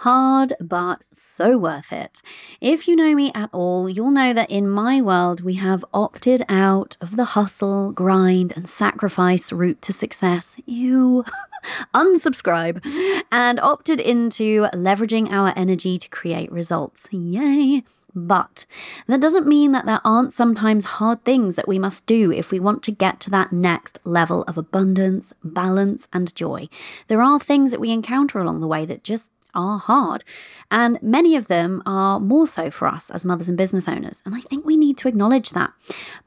[0.00, 2.20] Hard, but so worth it.
[2.60, 6.44] If you know me at all, you'll know that in my world, we have opted
[6.50, 10.58] out of the hustle, grind, and sacrifice route to success.
[10.66, 11.24] Ew.
[11.94, 12.84] Unsubscribe.
[13.32, 17.08] And opted into leveraging our energy to create results.
[17.10, 17.82] Yay.
[18.14, 18.64] But
[19.06, 22.58] that doesn't mean that there aren't sometimes hard things that we must do if we
[22.58, 26.68] want to get to that next level of abundance, balance, and joy.
[27.08, 30.22] There are things that we encounter along the way that just are hard.
[30.70, 34.22] And many of them are more so for us as mothers and business owners.
[34.24, 35.72] And I think we need to acknowledge that.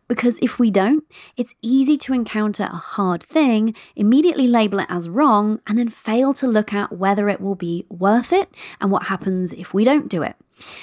[0.08, 1.04] Because if we don't,
[1.38, 6.34] it's easy to encounter a hard thing, immediately label it as wrong, and then fail
[6.34, 8.50] to look at whether it will be worth it
[8.82, 10.36] and what happens if we don't do it.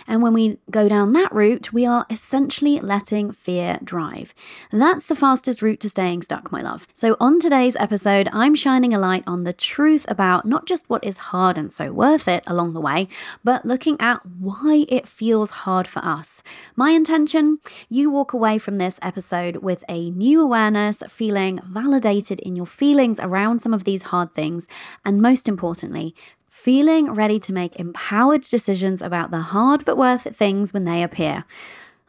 [0.07, 4.35] And when we go down that route, we are essentially letting fear drive.
[4.73, 6.87] That's the fastest route to staying stuck, my love.
[6.93, 11.05] So, on today's episode, I'm shining a light on the truth about not just what
[11.05, 13.09] is hard and so worth it along the way,
[13.45, 16.43] but looking at why it feels hard for us.
[16.75, 17.59] My intention
[17.89, 23.21] you walk away from this episode with a new awareness, feeling validated in your feelings
[23.21, 24.69] around some of these hard things,
[25.05, 26.15] and most importantly,
[26.57, 31.03] feeling ready to make empowered decisions about the hard but worth it things when they
[31.03, 31.45] appear.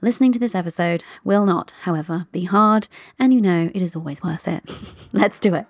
[0.02, 2.88] Listening to this episode will not, however, be hard,
[3.20, 4.64] and you know it is always worth it.
[5.14, 5.66] Let's do it.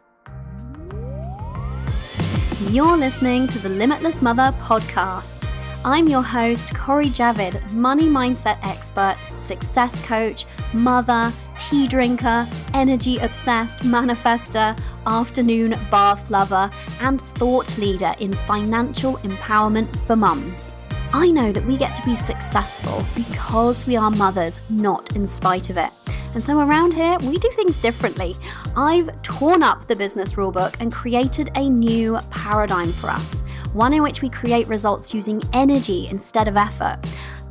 [2.69, 5.46] You're listening to the Limitless Mother podcast.
[5.89, 13.79] I'm your host, Cori Javid, money mindset expert, success coach, mother, tea drinker, energy obsessed
[13.83, 20.73] manifester, afternoon bath lover, and thought leader in financial empowerment for mums.
[21.13, 25.69] I know that we get to be successful because we are mothers, not in spite
[25.69, 25.91] of it.
[26.33, 28.35] And so around here, we do things differently.
[28.75, 33.41] I've torn up the business rulebook and created a new paradigm for us,
[33.73, 36.99] one in which we create results using energy instead of effort.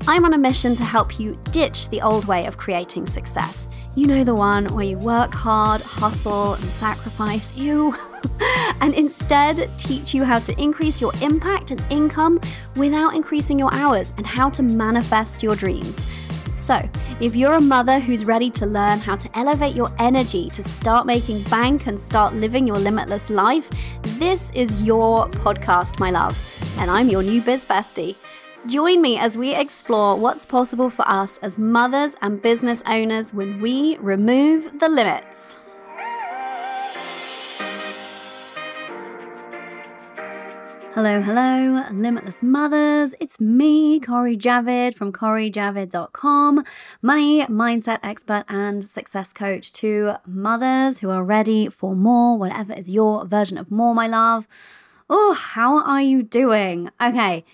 [0.09, 3.67] I'm on a mission to help you ditch the old way of creating success.
[3.97, 7.97] You know the one where you work hard, hustle, and sacrifice, you,
[8.81, 12.41] and instead teach you how to increase your impact and income
[12.77, 16.26] without increasing your hours and how to manifest your dreams.
[16.67, 16.81] So,
[17.21, 21.07] if you're a mother who's ready to learn how to elevate your energy to start
[21.07, 23.71] making bank and start living your limitless life,
[24.19, 26.37] this is your podcast, my love.
[26.81, 28.17] And I'm your new biz bestie.
[28.69, 33.61] Join me as we explore what's possible for us as mothers and business owners when
[33.61, 35.59] we remove the limits.
[40.97, 43.15] Hello, hello, limitless mothers.
[43.21, 46.65] It's me, Cori Javid from CoriJavid.com,
[47.03, 52.95] money mindset expert and success coach to mothers who are ready for more, whatever is
[52.95, 54.49] your version of more, my love.
[55.11, 56.89] Oh, how are you doing?
[56.99, 57.45] Okay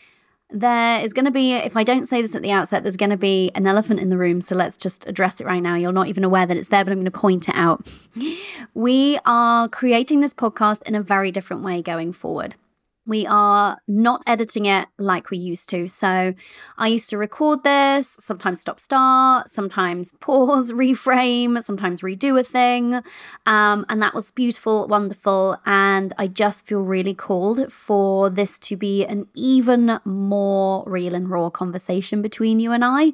[0.55, 3.09] there is going to be, if I don't say this at the outset, there's going
[3.09, 4.43] to be an elephant in the room.
[4.43, 5.77] So let's just address it right now.
[5.77, 7.91] You're not even aware that it's there, but I'm going to point it out.
[8.75, 12.57] We are creating this podcast in a very different way going forward
[13.05, 15.89] we are not editing it like we used to.
[15.89, 16.35] So
[16.79, 23.03] I used to record this, sometimes stop start, sometimes pause, reframe, sometimes redo a thing.
[23.45, 25.59] Um, and that was beautiful, wonderful.
[25.67, 31.29] And I just feel really called for this to be an even more real and
[31.29, 33.13] raw conversation between you and I.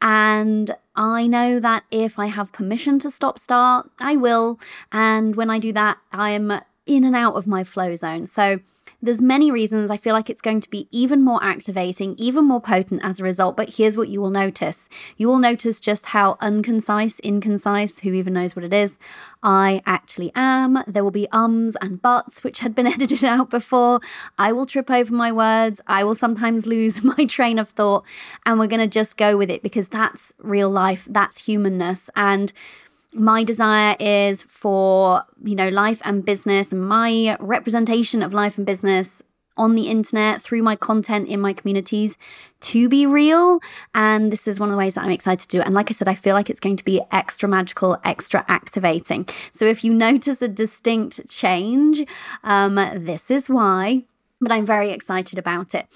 [0.00, 4.60] And I know that if I have permission to stop start, I will.
[4.92, 6.52] And when I do that, I'm
[6.86, 8.26] in and out of my flow zone.
[8.26, 8.60] So
[9.04, 12.60] there's many reasons I feel like it's going to be even more activating, even more
[12.60, 14.88] potent as a result, but here's what you will notice.
[15.18, 18.98] You will notice just how unconcise, inconcise, who even knows what it is,
[19.42, 20.82] I actually am.
[20.86, 24.00] There will be ums and buts which had been edited out before.
[24.38, 25.82] I will trip over my words.
[25.86, 28.04] I will sometimes lose my train of thought,
[28.46, 32.08] and we're going to just go with it because that's real life, that's humanness.
[32.16, 32.52] And
[33.14, 39.22] my desire is for you know life and business my representation of life and business
[39.56, 42.18] on the internet through my content in my communities
[42.60, 43.60] to be real.
[43.94, 45.66] And this is one of the ways that i'm excited to do it.
[45.66, 49.28] And like i said i feel like it's going to be extra magical extra activating.
[49.52, 52.04] So if you notice a distinct change
[52.42, 54.04] um, this is why
[54.40, 55.86] but i'm very excited about it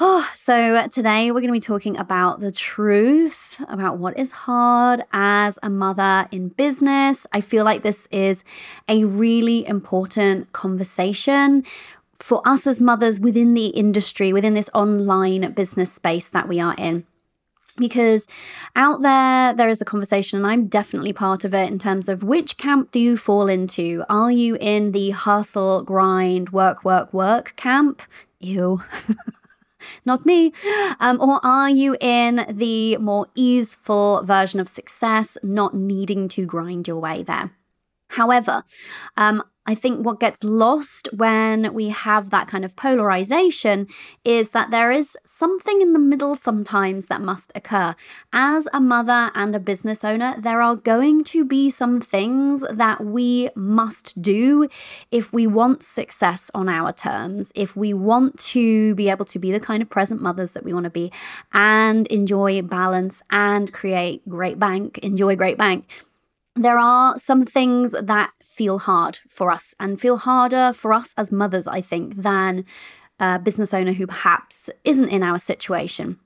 [0.00, 5.04] Oh, so today we're going to be talking about the truth about what is hard
[5.12, 7.28] as a mother in business.
[7.32, 8.42] I feel like this is
[8.88, 11.62] a really important conversation
[12.18, 16.74] for us as mothers within the industry, within this online business space that we are
[16.76, 17.04] in.
[17.78, 18.26] Because
[18.74, 22.22] out there there is a conversation and i'm definitely part of it in terms of
[22.24, 24.04] which camp do you fall into?
[24.08, 28.02] Are you in the hustle grind work work work camp?
[28.40, 28.82] Ew
[30.04, 30.52] not me?
[31.00, 36.88] Um, or are you in the more easeful version of success, not needing to grind
[36.88, 37.50] your way there?
[38.14, 38.62] However,
[39.16, 43.86] um, I think what gets lost when we have that kind of polarization
[44.22, 47.94] is that there is something in the middle sometimes that must occur.
[48.30, 53.02] As a mother and a business owner, there are going to be some things that
[53.02, 54.68] we must do
[55.10, 59.50] if we want success on our terms, if we want to be able to be
[59.50, 61.10] the kind of present mothers that we want to be
[61.54, 65.88] and enjoy balance and create great bank, enjoy great bank
[66.56, 71.32] there are some things that feel hard for us and feel harder for us as
[71.32, 72.64] mothers, I think, than
[73.18, 76.18] a business owner who perhaps isn't in our situation.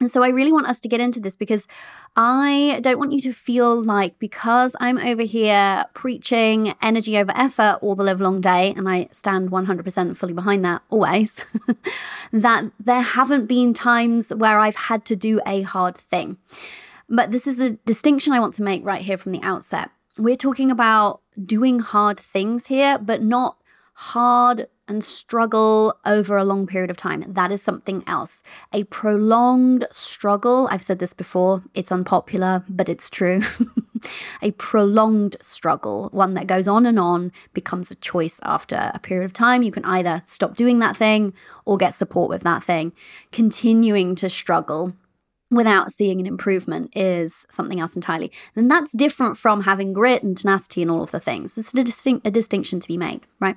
[0.00, 1.68] And so I really want us to get into this because
[2.16, 7.78] I don't want you to feel like because I'm over here preaching energy over effort
[7.80, 11.44] all the live long day, and I stand 100% fully behind that always,
[12.32, 16.38] that there haven't been times where I've had to do a hard thing.
[17.08, 19.90] But this is a distinction I want to make right here from the outset.
[20.16, 23.56] We're talking about doing hard things here, but not
[23.94, 27.24] hard and struggle over a long period of time.
[27.26, 28.42] That is something else.
[28.72, 33.40] A prolonged struggle, I've said this before, it's unpopular, but it's true.
[34.42, 39.24] a prolonged struggle, one that goes on and on, becomes a choice after a period
[39.24, 39.62] of time.
[39.62, 41.32] You can either stop doing that thing
[41.64, 42.92] or get support with that thing.
[43.32, 44.94] Continuing to struggle
[45.54, 48.32] without seeing an improvement is something else entirely.
[48.56, 51.56] And that's different from having grit and tenacity and all of the things.
[51.58, 53.56] It's a, distinct, a distinction to be made, right?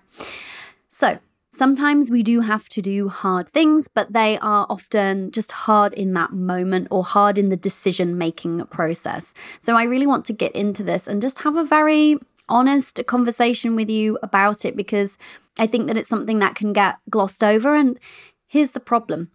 [0.89, 1.19] So,
[1.51, 6.13] sometimes we do have to do hard things, but they are often just hard in
[6.13, 9.33] that moment or hard in the decision making process.
[9.61, 12.17] So, I really want to get into this and just have a very
[12.49, 15.17] honest conversation with you about it because
[15.57, 17.75] I think that it's something that can get glossed over.
[17.75, 17.99] And
[18.47, 19.31] here's the problem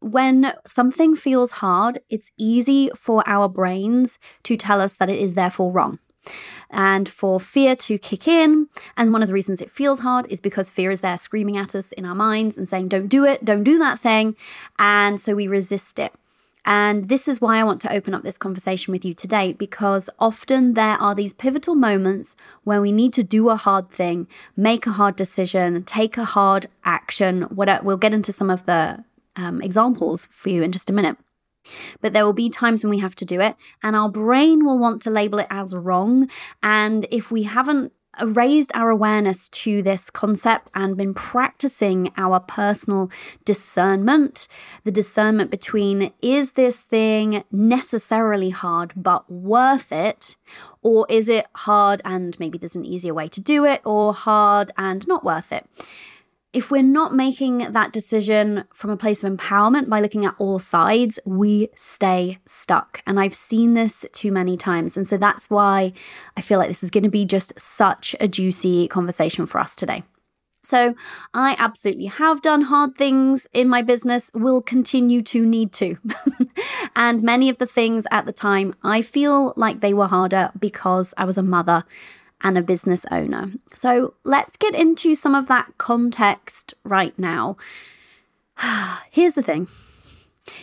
[0.00, 5.34] when something feels hard, it's easy for our brains to tell us that it is
[5.34, 5.98] therefore wrong
[6.70, 8.68] and for fear to kick in.
[8.96, 11.74] And one of the reasons it feels hard is because fear is there screaming at
[11.74, 14.36] us in our minds and saying, don't do it, don't do that thing.
[14.78, 16.12] And so we resist it.
[16.64, 20.10] And this is why I want to open up this conversation with you today because
[20.18, 24.86] often there are these pivotal moments where we need to do a hard thing, make
[24.86, 27.42] a hard decision, take a hard action.
[27.44, 29.02] What we'll get into some of the
[29.38, 31.16] um, examples for you in just a minute.
[32.00, 34.78] But there will be times when we have to do it, and our brain will
[34.78, 36.28] want to label it as wrong.
[36.62, 37.92] And if we haven't
[38.24, 43.10] raised our awareness to this concept and been practicing our personal
[43.44, 44.48] discernment,
[44.84, 50.36] the discernment between is this thing necessarily hard but worth it,
[50.82, 54.72] or is it hard and maybe there's an easier way to do it, or hard
[54.76, 55.66] and not worth it
[56.52, 60.58] if we're not making that decision from a place of empowerment by looking at all
[60.58, 63.02] sides, we stay stuck.
[63.06, 64.96] And I've seen this too many times.
[64.96, 65.92] And so that's why
[66.36, 69.76] I feel like this is going to be just such a juicy conversation for us
[69.76, 70.04] today.
[70.60, 70.94] So,
[71.32, 75.96] I absolutely have done hard things in my business, will continue to need to.
[76.96, 81.14] and many of the things at the time, I feel like they were harder because
[81.16, 81.84] I was a mother
[82.42, 83.50] and a business owner.
[83.74, 87.56] So let's get into some of that context right now.
[89.10, 89.68] Here's the thing.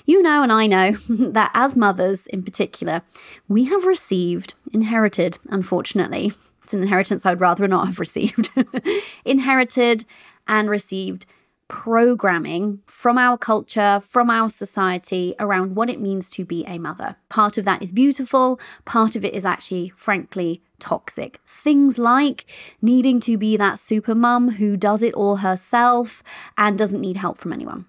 [0.05, 3.01] You know, and I know that as mothers in particular,
[3.47, 6.31] we have received, inherited, unfortunately,
[6.63, 8.49] it's an inheritance I'd rather not have received,
[9.25, 10.05] inherited
[10.47, 11.25] and received
[11.67, 17.15] programming from our culture, from our society around what it means to be a mother.
[17.29, 21.39] Part of that is beautiful, part of it is actually, frankly, toxic.
[21.47, 22.45] Things like
[22.81, 26.21] needing to be that super mum who does it all herself
[26.57, 27.85] and doesn't need help from anyone,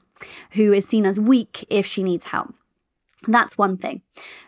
[0.52, 2.54] who is seen as weak if she needs help.
[3.28, 4.02] That's one thing.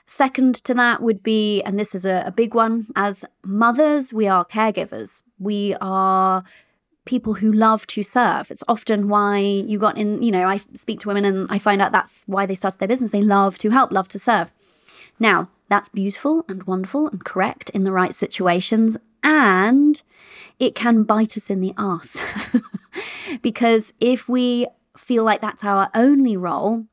[0.07, 4.27] Second to that would be, and this is a, a big one, as mothers, we
[4.29, 5.23] are caregivers.
[5.39, 6.43] We are
[7.05, 8.51] people who love to serve.
[8.51, 11.83] It's often why you got in, you know, I speak to women and I find
[11.83, 13.11] out that's why they started their business.
[13.11, 14.53] They love to help, love to serve.
[15.19, 18.97] Now, that's beautiful and wonderful and correct in the right situations.
[19.23, 20.01] And
[20.59, 22.23] it can bite us in the ass.
[23.43, 26.87] because if we feel like that's our only role,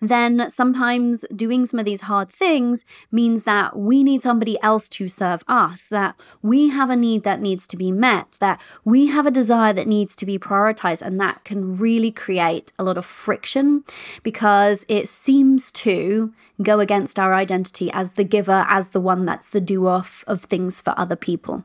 [0.00, 5.08] then sometimes doing some of these hard things means that we need somebody else to
[5.08, 9.26] serve us, that we have a need that needs to be met, that we have
[9.26, 11.02] a desire that needs to be prioritized.
[11.02, 13.84] And that can really create a lot of friction
[14.22, 19.48] because it seems to go against our identity as the giver, as the one that's
[19.48, 21.64] the do off of things for other people.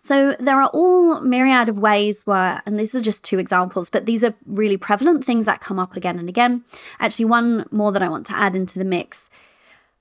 [0.00, 4.06] So there are all myriad of ways where, and these are just two examples, but
[4.06, 6.64] these are really prevalent things that come up again and again.
[7.00, 9.30] Actually, one more that I want to add into the mix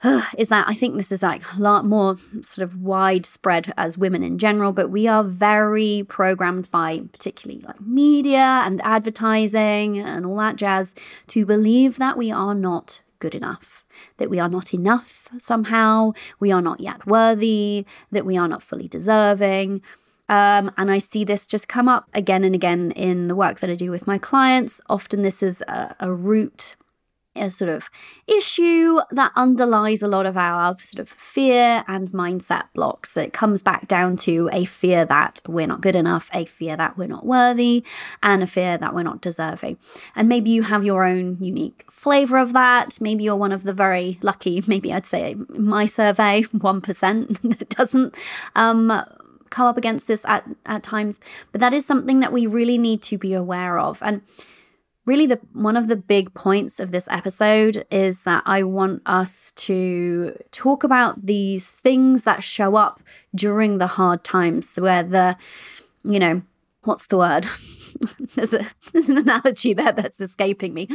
[0.37, 4.23] is that I think this is like a lot more sort of widespread as women
[4.23, 10.37] in general, but we are very programmed by particularly like media and advertising and all
[10.37, 10.95] that jazz
[11.27, 13.84] to believe that we are not good enough,
[14.17, 18.63] that we are not enough somehow, we are not yet worthy, that we are not
[18.63, 19.81] fully deserving.
[20.27, 23.69] Um, and I see this just come up again and again in the work that
[23.69, 24.81] I do with my clients.
[24.89, 26.75] Often, this is a, a root
[27.35, 27.89] a sort of
[28.27, 33.17] issue that underlies a lot of our sort of fear and mindset blocks.
[33.17, 36.97] It comes back down to a fear that we're not good enough, a fear that
[36.97, 37.83] we're not worthy,
[38.23, 39.77] and a fear that we're not deserving.
[40.15, 42.99] And maybe you have your own unique flavor of that.
[43.01, 48.15] Maybe you're one of the very lucky, maybe I'd say my survey, 1% that doesn't
[48.55, 48.91] um,
[49.49, 51.19] come up against this at, at times.
[51.51, 54.01] But that is something that we really need to be aware of.
[54.01, 54.21] And
[55.05, 59.51] really the one of the big points of this episode is that I want us
[59.51, 63.01] to talk about these things that show up
[63.33, 65.37] during the hard times where the
[66.03, 66.41] you know
[66.83, 67.47] what's the word?
[68.35, 70.89] There's a there's an analogy there that's escaping me.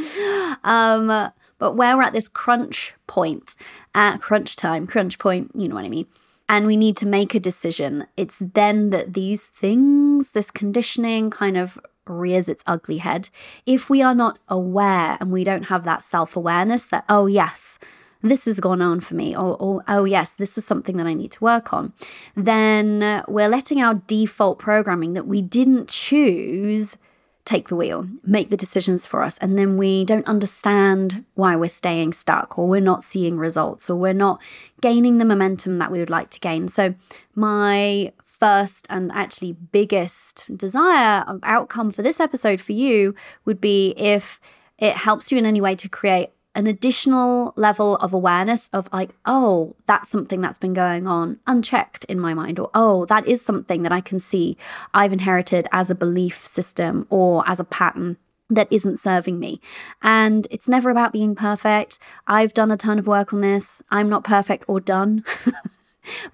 [0.63, 3.55] Um but where we're at this crunch point
[3.95, 6.05] at crunch time crunch point you know what I mean?
[6.47, 8.07] And we need to make a decision.
[8.17, 13.29] It's then that these things this conditioning kind of rears its ugly head
[13.65, 17.79] if we are not aware and we don't have that self awareness that, oh, yes,
[18.21, 21.13] this has gone on for me, or, or, oh, yes, this is something that I
[21.13, 21.93] need to work on,
[22.35, 26.97] then we're letting our default programming that we didn't choose
[27.43, 29.37] take the wheel, make the decisions for us.
[29.39, 33.97] And then we don't understand why we're staying stuck, or we're not seeing results, or
[33.97, 34.41] we're not
[34.79, 36.69] gaining the momentum that we would like to gain.
[36.69, 36.93] So,
[37.35, 43.13] my first and actually biggest desire of outcome for this episode for you
[43.45, 44.41] would be if
[44.79, 49.11] it helps you in any way to create an additional level of awareness of like,
[49.27, 53.45] oh, that's something that's been going on unchecked in my mind, or oh, that is
[53.45, 54.57] something that I can see
[54.91, 58.17] I've inherited as a belief system or as a pattern
[58.49, 59.61] that isn't serving me.
[60.01, 61.99] And it's never about being perfect.
[62.25, 63.83] I've done a ton of work on this.
[63.91, 65.23] I'm not perfect or done.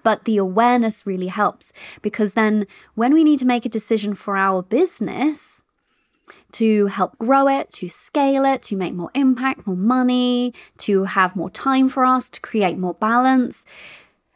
[0.02, 1.72] But the awareness really helps
[2.02, 5.62] because then when we need to make a decision for our business,
[6.52, 11.36] to help grow it, to scale it, to make more impact, more money, to have
[11.36, 13.64] more time for us, to create more balance.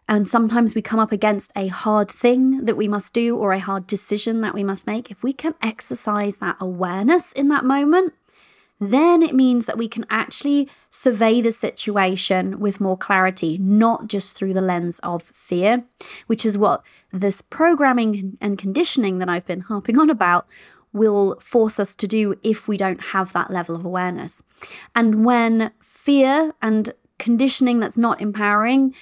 [0.09, 3.59] And sometimes we come up against a hard thing that we must do or a
[3.59, 5.11] hard decision that we must make.
[5.11, 8.15] If we can exercise that awareness in that moment,
[8.91, 14.37] then it means that we can actually survey the situation with more clarity, not just
[14.37, 15.85] through the lens of fear,
[16.27, 20.47] which is what this programming and conditioning that I've been harping on about
[20.93, 24.43] will force us to do if we don't have that level of awareness.
[24.95, 28.95] And when fear and conditioning that's not empowering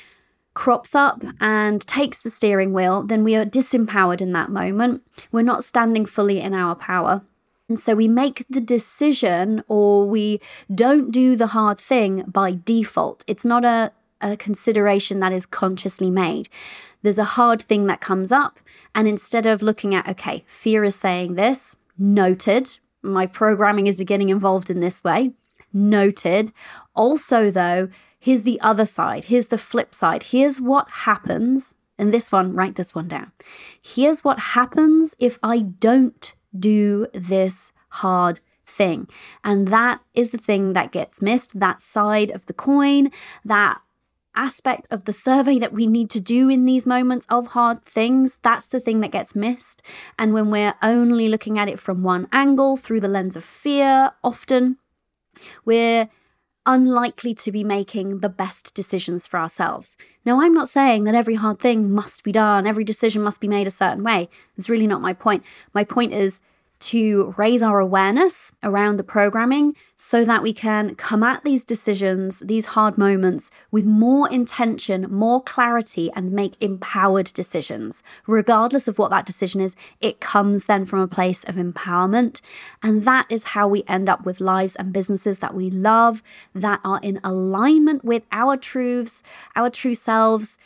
[0.53, 5.03] crops up and takes the steering wheel, then we are disempowered in that moment.
[5.33, 7.23] We're not standing fully in our power.
[7.71, 10.41] And so we make the decision or we
[10.75, 13.25] don't do the hard thing by default.
[13.29, 16.49] It's not a, a consideration that is consciously made.
[17.03, 18.59] There's a hard thing that comes up.
[18.93, 24.31] And instead of looking at, okay, fear is saying this, noted, my programming is getting
[24.31, 25.31] involved in this way,
[25.73, 26.53] noted.
[26.97, 31.77] Also, though, here's the other side, here's the flip side, here's what happens.
[31.97, 33.31] And this one, write this one down.
[33.81, 39.09] Here's what happens if I don't do this hard thing.
[39.45, 43.11] And that is the thing that gets missed that side of the coin,
[43.45, 43.81] that
[44.35, 48.39] aspect of the survey that we need to do in these moments of hard things,
[48.43, 49.83] that's the thing that gets missed.
[50.19, 54.13] And when we're only looking at it from one angle through the lens of fear,
[54.23, 54.79] often
[55.65, 56.09] we're
[56.67, 59.97] unlikely to be making the best decisions for ourselves.
[60.25, 63.49] Now, I'm not saying that every hard thing must be done, every decision must be
[63.49, 64.29] made a certain way.
[64.57, 65.43] It's really not my point.
[65.73, 66.43] My point is
[66.81, 72.41] to raise our awareness around the programming so that we can come at these decisions,
[72.41, 78.03] these hard moments, with more intention, more clarity, and make empowered decisions.
[78.27, 82.41] Regardless of what that decision is, it comes then from a place of empowerment.
[82.83, 86.23] And that is how we end up with lives and businesses that we love,
[86.55, 89.23] that are in alignment with our truths,
[89.55, 90.59] our true selves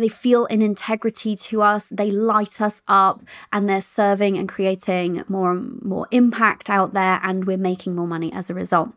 [0.00, 5.24] they feel an integrity to us, they light us up, and they're serving and creating
[5.28, 8.90] more and more impact out there, and we're making more money as a result.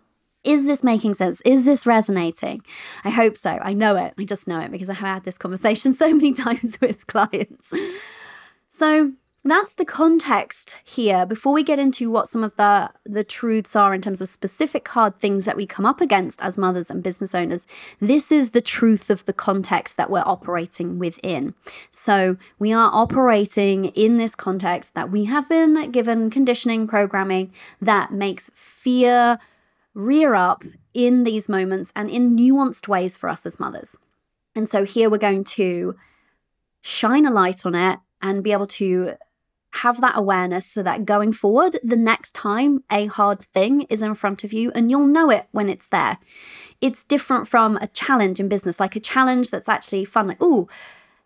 [0.43, 1.39] Is this making sense?
[1.41, 2.63] Is this resonating?
[3.03, 3.59] I hope so.
[3.61, 4.13] I know it.
[4.17, 7.73] I just know it because I have had this conversation so many times with clients.
[8.69, 9.11] So,
[9.43, 13.93] that's the context here before we get into what some of the the truths are
[13.93, 17.33] in terms of specific hard things that we come up against as mothers and business
[17.33, 17.65] owners.
[17.99, 21.55] This is the truth of the context that we're operating within.
[21.89, 28.11] So we are operating in this context that we have been given conditioning programming that
[28.11, 29.39] makes fear
[29.95, 33.97] rear up in these moments and in nuanced ways for us as mothers.
[34.55, 35.95] And so here we're going to
[36.81, 39.15] shine a light on it and be able to
[39.75, 44.13] have that awareness so that going forward, the next time a hard thing is in
[44.15, 46.17] front of you, and you'll know it when it's there.
[46.81, 50.67] It's different from a challenge in business, like a challenge that's actually fun, like, oh,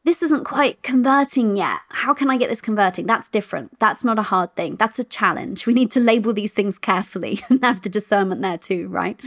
[0.04, 1.80] this isn't quite converting yet.
[1.90, 3.08] How can I get this converting?
[3.08, 3.80] That's different.
[3.80, 4.76] That's not a hard thing.
[4.76, 5.66] That's a challenge.
[5.66, 9.20] We need to label these things carefully and have the discernment there too, right?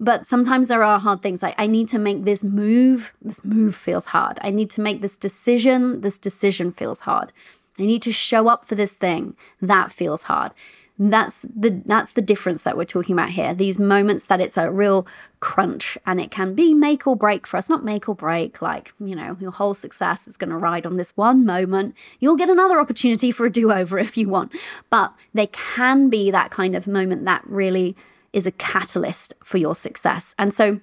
[0.00, 3.12] But sometimes there are hard things like I need to make this move.
[3.20, 4.38] This move feels hard.
[4.40, 6.00] I need to make this decision.
[6.00, 7.32] This decision feels hard.
[7.78, 9.36] I need to show up for this thing.
[9.60, 10.52] That feels hard.
[10.98, 13.54] That's the that's the difference that we're talking about here.
[13.54, 15.06] These moments that it's a real
[15.40, 17.70] crunch and it can be make or break for us.
[17.70, 21.16] Not make or break, like, you know, your whole success is gonna ride on this
[21.16, 21.96] one moment.
[22.20, 24.52] You'll get another opportunity for a do-over if you want.
[24.90, 27.96] But they can be that kind of moment that really
[28.32, 30.34] is a catalyst for your success.
[30.38, 30.80] And so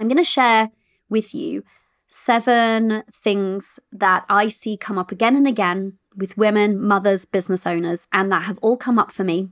[0.00, 0.70] I'm gonna share
[1.10, 1.64] with you
[2.08, 8.06] seven things that I see come up again and again with women, mothers, business owners,
[8.12, 9.48] and that have all come up for me,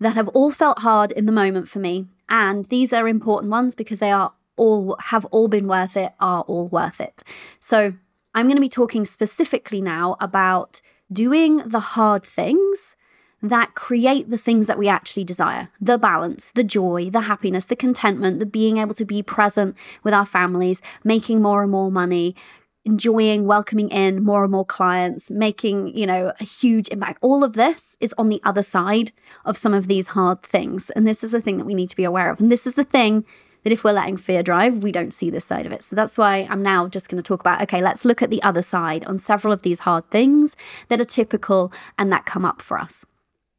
[0.00, 2.06] that have all felt hard in the moment for me.
[2.28, 6.42] And these are important ones because they are all have all been worth it, are
[6.42, 7.22] all worth it.
[7.58, 7.94] So
[8.34, 10.80] I'm going to be talking specifically now about
[11.12, 12.96] doing the hard things
[13.42, 17.76] that create the things that we actually desire the balance, the joy, the happiness, the
[17.76, 22.36] contentment, the being able to be present with our families, making more and more money,
[22.84, 27.18] enjoying welcoming in more and more clients, making, you know, a huge impact.
[27.20, 29.12] All of this is on the other side
[29.44, 30.90] of some of these hard things.
[30.90, 32.40] And this is a thing that we need to be aware of.
[32.40, 33.24] And this is the thing
[33.62, 35.84] that if we're letting fear drive, we don't see this side of it.
[35.84, 38.42] So that's why I'm now just going to talk about okay, let's look at the
[38.42, 40.56] other side on several of these hard things
[40.88, 43.04] that are typical and that come up for us.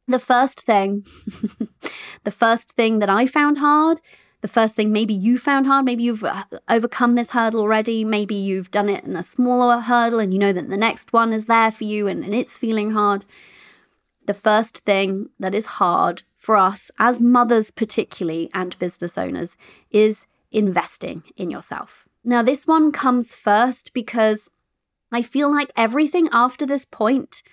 [0.07, 1.05] The first thing,
[2.25, 4.01] the first thing that I found hard
[4.43, 8.35] the first thing maybe you found hard, maybe you've uh, overcome this hurdle already, maybe
[8.35, 11.45] you've done it in a smaller hurdle and you know that the next one is
[11.45, 13.25] there for you and, and it's feeling hard.
[14.25, 19.55] The first thing that is hard for us as mothers, particularly, and business owners
[19.91, 22.05] is investing in yourself.
[22.21, 24.49] Now, this one comes first because
[25.09, 27.43] I feel like everything after this point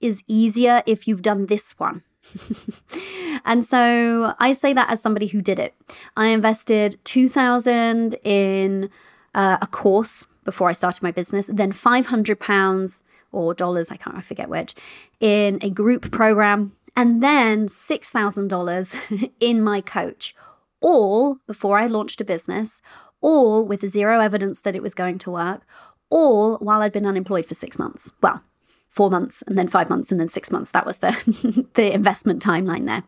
[0.00, 2.04] is easier if you've done this one.
[3.44, 5.74] and so I say that as somebody who did it.
[6.16, 8.90] I invested 2000 in
[9.34, 14.16] uh, a course before I started my business, then 500 pounds or dollars, I can't
[14.16, 14.74] I forget which,
[15.20, 20.34] in a group program, and then $6,000 in my coach,
[20.80, 22.80] all before I launched a business,
[23.20, 25.62] all with zero evidence that it was going to work,
[26.10, 28.12] all while I'd been unemployed for six months.
[28.22, 28.42] Well,
[28.88, 30.70] four months and then five months and then six months.
[30.70, 33.04] That was the, the investment timeline there.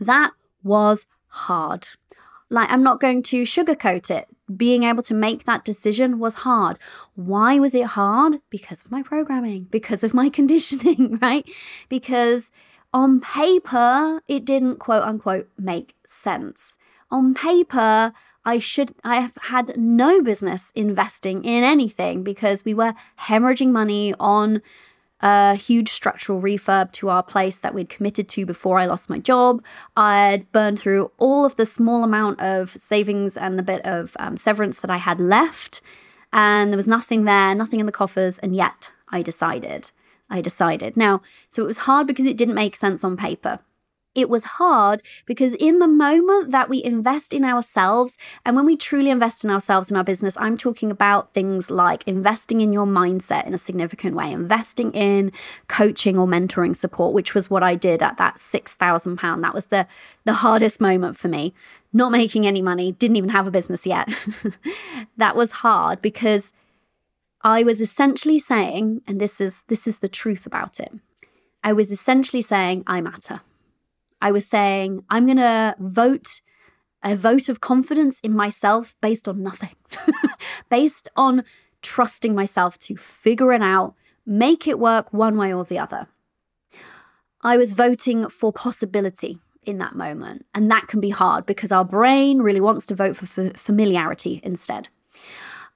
[0.00, 1.88] That was hard.
[2.48, 4.28] Like, I'm not going to sugarcoat it.
[4.56, 6.78] Being able to make that decision was hard.
[7.14, 8.36] Why was it hard?
[8.50, 11.48] Because of my programming, because of my conditioning, right?
[11.88, 12.52] Because
[12.94, 16.78] on paper, it didn't quote unquote make sense.
[17.10, 18.12] On paper,
[18.44, 24.14] I should I have had no business investing in anything because we were hemorrhaging money
[24.18, 24.62] on
[25.20, 29.18] a huge structural refurb to our place that we'd committed to before I lost my
[29.18, 29.64] job.
[29.96, 34.36] I'd burned through all of the small amount of savings and the bit of um,
[34.36, 35.80] severance that I had left,
[36.32, 39.90] and there was nothing there, nothing in the coffers, and yet I decided.
[40.28, 40.96] I decided.
[40.96, 43.60] Now, so it was hard because it didn't make sense on paper
[44.16, 48.76] it was hard because in the moment that we invest in ourselves, and when we
[48.76, 52.86] truly invest in ourselves in our business, I'm talking about things like investing in your
[52.86, 55.30] mindset in a significant way, investing in
[55.68, 59.42] coaching or mentoring support, which was what I did at that £6,000.
[59.42, 59.86] That was the,
[60.24, 61.52] the hardest moment for me.
[61.92, 64.08] Not making any money, didn't even have a business yet.
[65.16, 66.52] that was hard because
[67.42, 70.92] I was essentially saying, and this is this is the truth about it.
[71.62, 73.40] I was essentially saying I matter.
[74.20, 76.40] I was saying, I'm going to vote
[77.02, 79.76] a vote of confidence in myself based on nothing,
[80.70, 81.44] based on
[81.82, 86.08] trusting myself to figure it out, make it work one way or the other.
[87.42, 90.46] I was voting for possibility in that moment.
[90.54, 94.88] And that can be hard because our brain really wants to vote for familiarity instead.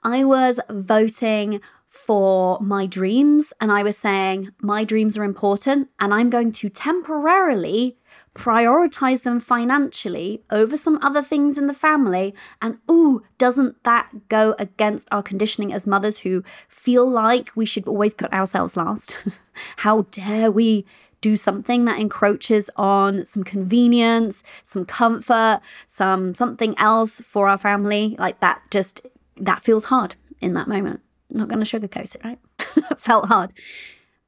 [0.02, 6.14] I was voting for my dreams and I was saying, my dreams are important and
[6.14, 7.96] I'm going to temporarily
[8.32, 12.32] prioritize them financially over some other things in the family.
[12.62, 17.88] And ooh, doesn't that go against our conditioning as mothers who feel like we should
[17.88, 19.18] always put ourselves last?
[19.78, 20.86] How dare we
[21.20, 28.14] do something that encroaches on some convenience, some comfort, some something else for our family?
[28.16, 29.04] Like that just
[29.36, 31.00] that feels hard in that moment
[31.32, 32.38] not going to sugarcoat it, right?
[32.98, 33.52] Felt hard.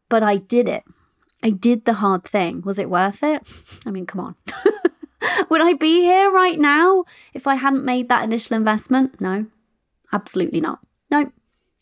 [0.09, 0.85] But I did it.
[1.43, 2.63] I did the hard thing.
[2.63, 3.43] Was it worth it?
[3.85, 4.37] I mean, come on.
[5.51, 9.21] Would I be here right now if I hadn't made that initial investment?
[9.21, 9.47] No,
[10.13, 10.81] absolutely not.
[11.11, 11.33] Nope,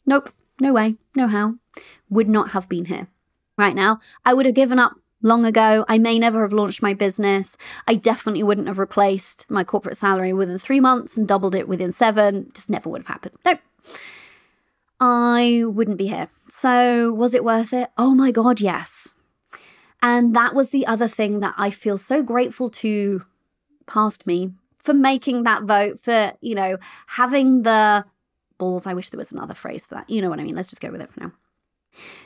[0.06, 0.30] nope,
[0.61, 1.56] no way, no how.
[2.09, 3.09] Would not have been here
[3.56, 3.98] right now.
[4.24, 5.85] I would have given up long ago.
[5.88, 7.56] I may never have launched my business.
[7.87, 11.92] I definitely wouldn't have replaced my corporate salary within three months and doubled it within
[11.92, 12.50] seven.
[12.54, 13.37] Just never would have happened.
[13.44, 13.61] Nope.
[15.00, 16.28] I wouldn't be here.
[16.48, 17.90] So, was it worth it?
[17.96, 19.14] Oh my God, yes.
[20.02, 23.22] And that was the other thing that I feel so grateful to
[23.86, 28.04] past me for making that vote, for, you know, having the
[28.58, 28.86] balls.
[28.86, 30.08] I wish there was another phrase for that.
[30.08, 30.54] You know what I mean?
[30.54, 31.32] Let's just go with it for now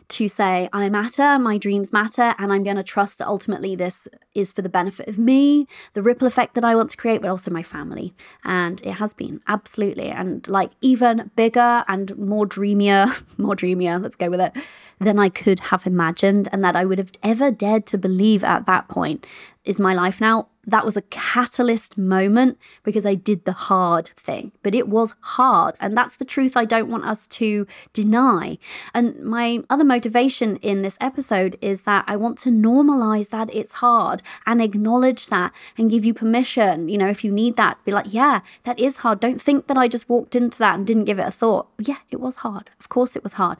[0.09, 4.07] to say, I matter, my dreams matter, and I'm going to trust that ultimately this
[4.35, 7.31] is for the benefit of me, the ripple effect that I want to create, but
[7.31, 8.15] also my family.
[8.45, 10.11] And it has been, absolutely.
[10.11, 13.07] And like even bigger and more dreamier,
[13.39, 14.53] more dreamier, let's go with it,
[15.01, 18.67] than I could have imagined, and that I would have ever dared to believe at
[18.67, 19.27] that point
[19.65, 24.53] is my life now that was a catalyst moment because I did the hard thing.
[24.63, 25.75] But it was hard.
[25.81, 28.59] And that's the truth I don't want us to deny.
[28.93, 33.75] And my other motivation in this episode is that I want to normalize that it's
[33.75, 36.89] hard and acknowledge that and give you permission.
[36.89, 39.21] You know, if you need that, be like, yeah, that is hard.
[39.21, 41.69] Don't think that I just walked into that and didn't give it a thought.
[41.79, 42.71] Yeah, it was hard.
[42.81, 43.59] Of course, it was hard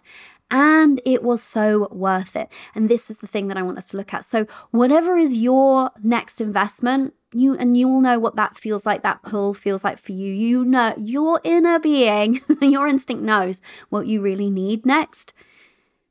[0.51, 2.49] and it was so worth it.
[2.75, 4.25] And this is the thing that I want us to look at.
[4.25, 9.03] So, whatever is your next investment, you and you will know what that feels like,
[9.03, 10.33] that pull feels like for you.
[10.33, 15.33] You know, your inner being, your instinct knows what you really need next.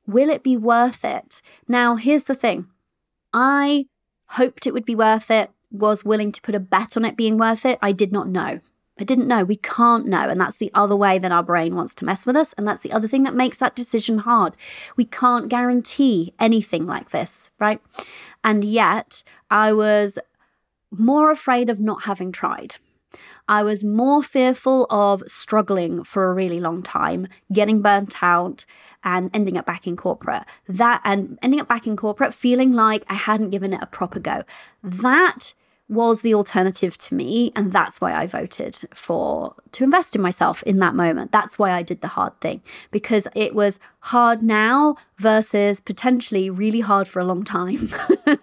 [0.06, 1.42] Will it be worth it?
[1.68, 2.68] Now, here's the thing
[3.32, 3.86] I
[4.32, 7.38] hoped it would be worth it, was willing to put a bet on it being
[7.38, 7.80] worth it.
[7.82, 8.60] I did not know.
[9.00, 9.44] I didn't know.
[9.44, 10.30] We can't know.
[10.30, 12.54] And that's the other way that our brain wants to mess with us.
[12.54, 14.56] And that's the other thing that makes that decision hard.
[14.96, 17.82] We can't guarantee anything like this, right?
[18.44, 20.20] And yet, I was
[20.92, 22.76] more afraid of not having tried.
[23.48, 28.66] I was more fearful of struggling for a really long time, getting burnt out,
[29.04, 30.44] and ending up back in corporate.
[30.68, 34.20] That and ending up back in corporate, feeling like I hadn't given it a proper
[34.20, 34.44] go.
[34.82, 35.54] That
[35.94, 40.64] was the alternative to me and that's why I voted for to invest in myself
[40.64, 41.32] in that moment.
[41.32, 46.82] That's why I did the hard thing because it was hard now versus potentially really
[46.82, 47.90] hard for a long time.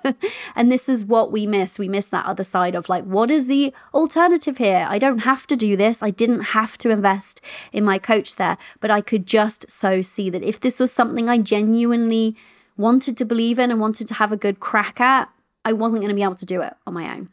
[0.56, 1.78] and this is what we miss.
[1.78, 4.86] We miss that other side of like what is the alternative here?
[4.88, 6.02] I don't have to do this.
[6.02, 7.40] I didn't have to invest
[7.72, 11.28] in my coach there, but I could just so see that if this was something
[11.28, 12.36] I genuinely
[12.76, 15.28] wanted to believe in and wanted to have a good crack at,
[15.64, 17.28] I wasn't going to be able to do it on my own.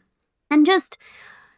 [0.50, 0.98] And just,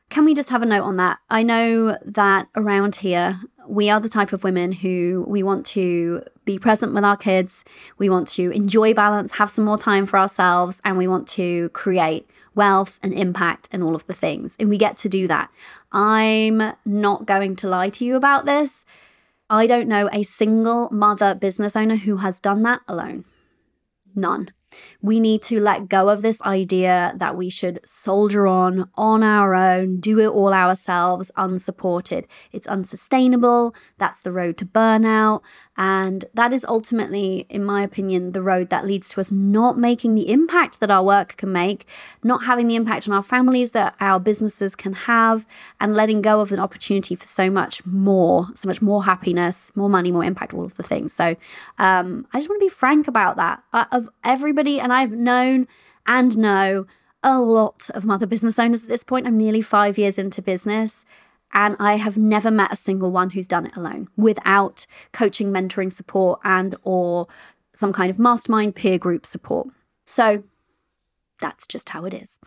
[0.08, 1.18] can we just have a note on that?
[1.28, 6.22] I know that around here, we are the type of women who we want to
[6.44, 7.64] be present with our kids,
[7.98, 11.68] we want to enjoy balance, have some more time for ourselves, and we want to
[11.68, 14.56] create wealth and impact and all of the things.
[14.58, 15.50] And we get to do that.
[15.92, 18.84] I'm not going to lie to you about this.
[19.48, 23.24] I don't know a single mother business owner who has done that alone.
[24.14, 24.50] None.
[25.02, 29.54] We need to let go of this idea that we should soldier on on our
[29.54, 32.26] own, do it all ourselves, unsupported.
[32.52, 33.74] It's unsustainable.
[33.98, 35.42] That's the road to burnout.
[35.82, 40.14] And that is ultimately, in my opinion, the road that leads to us not making
[40.14, 41.86] the impact that our work can make,
[42.22, 45.46] not having the impact on our families that our businesses can have,
[45.80, 49.88] and letting go of an opportunity for so much more, so much more happiness, more
[49.88, 51.14] money, more impact, all of the things.
[51.14, 51.34] So
[51.78, 53.62] um, I just want to be frank about that.
[53.72, 55.66] Uh, of everybody, and I've known
[56.06, 56.86] and know
[57.22, 59.26] a lot of mother business owners at this point.
[59.26, 61.06] I'm nearly five years into business.
[61.52, 65.92] And I have never met a single one who's done it alone without coaching, mentoring
[65.92, 67.26] support and or
[67.74, 69.68] some kind of mastermind peer group support.
[70.04, 70.44] So
[71.40, 72.38] that's just how it is.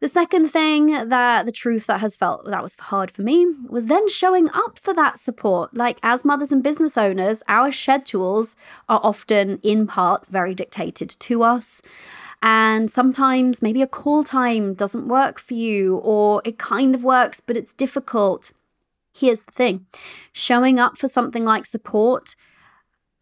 [0.00, 3.86] The second thing that the truth that has felt that was hard for me was
[3.86, 5.74] then showing up for that support.
[5.74, 8.56] Like, as mothers and business owners, our schedules
[8.90, 11.80] are often, in part, very dictated to us.
[12.42, 17.40] And sometimes maybe a call time doesn't work for you, or it kind of works,
[17.40, 18.52] but it's difficult.
[19.14, 19.86] Here's the thing
[20.32, 22.36] showing up for something like support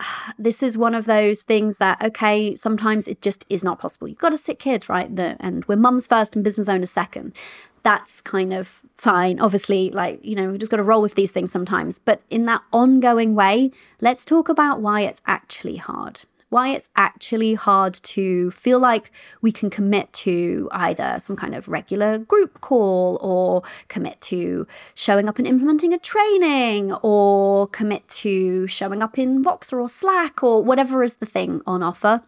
[0.38, 4.08] this is one of those things that okay sometimes it just is not possible.
[4.08, 7.36] You've got a sick kid right the, and we're mums first and business owners second.
[7.82, 11.32] That's kind of fine obviously like you know we just got to roll with these
[11.32, 11.98] things sometimes.
[11.98, 16.22] But in that ongoing way let's talk about why it's actually hard
[16.54, 19.10] why it's actually hard to feel like
[19.42, 24.64] we can commit to either some kind of regular group call or commit to
[24.94, 30.44] showing up and implementing a training or commit to showing up in Voxer or Slack
[30.44, 32.22] or whatever is the thing on offer.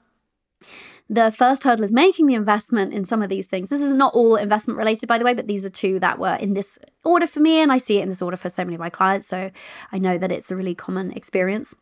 [1.09, 3.69] The first hurdle is making the investment in some of these things.
[3.69, 6.35] This is not all investment related, by the way, but these are two that were
[6.35, 8.75] in this order for me, and I see it in this order for so many
[8.75, 9.29] of my clients.
[9.29, 9.53] So
[9.93, 11.77] I know that it's a really common experience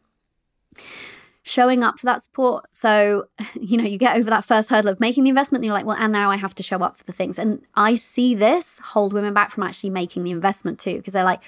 [1.45, 2.65] showing up for that support.
[2.73, 3.29] So,
[3.61, 5.87] you know, you get over that first hurdle of making the investment, and you're like,
[5.87, 7.39] well, and now I have to show up for the things.
[7.39, 11.23] And I see this hold women back from actually making the investment too, because they're
[11.23, 11.43] like,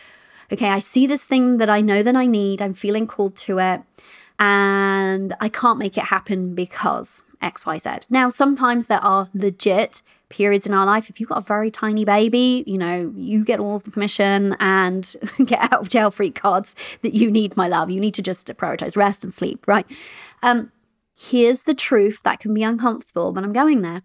[0.53, 3.59] okay, I see this thing that I know that I need, I'm feeling called to
[3.59, 3.83] it,
[4.39, 8.11] and I can't make it happen because XYZ.
[8.11, 11.09] Now, sometimes there are legit periods in our life.
[11.09, 15.15] If you've got a very tiny baby, you know, you get all the permission and
[15.45, 17.91] get out of jail free cards that you need, my love.
[17.91, 19.87] You need to just prioritize rest and sleep, right?
[20.43, 20.73] Um,
[21.15, 24.03] here's the truth that can be uncomfortable, but I'm going there.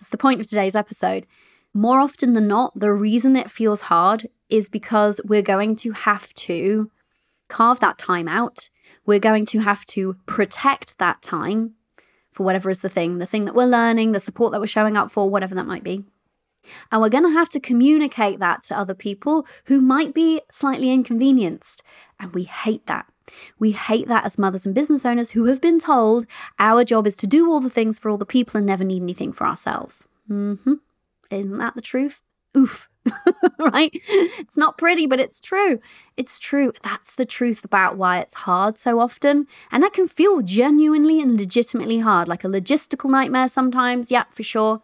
[0.00, 1.26] Is the point of today's episode.
[1.72, 6.32] More often than not, the reason it feels hard is because we're going to have
[6.34, 6.90] to
[7.48, 8.70] carve that time out.
[9.06, 11.74] We're going to have to protect that time
[12.32, 14.96] for whatever is the thing, the thing that we're learning, the support that we're showing
[14.96, 16.04] up for, whatever that might be.
[16.92, 20.90] And we're going to have to communicate that to other people who might be slightly
[20.90, 21.82] inconvenienced.
[22.18, 23.06] And we hate that.
[23.58, 26.26] We hate that as mothers and business owners who have been told
[26.58, 29.02] our job is to do all the things for all the people and never need
[29.02, 30.06] anything for ourselves.
[30.28, 30.74] Mm-hmm.
[31.30, 32.22] Isn't that the truth?
[32.56, 32.89] Oof.
[33.58, 33.90] right?
[33.92, 35.80] It's not pretty, but it's true.
[36.16, 36.72] It's true.
[36.82, 39.46] That's the truth about why it's hard so often.
[39.70, 44.10] And that can feel genuinely and legitimately hard, like a logistical nightmare sometimes.
[44.10, 44.82] Yeah, for sure.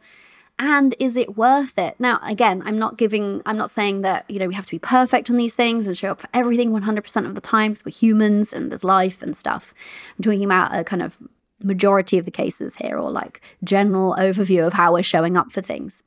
[0.59, 1.97] And is it worth it?
[1.99, 4.79] Now, again, I'm not giving, I'm not saying that, you know, we have to be
[4.79, 7.91] perfect on these things and show up for everything 100% of the time because we're
[7.91, 9.75] humans and there's life and stuff.
[10.17, 11.19] I'm talking about a kind of
[11.63, 15.61] majority of the cases here or like general overview of how we're showing up for
[15.61, 16.03] things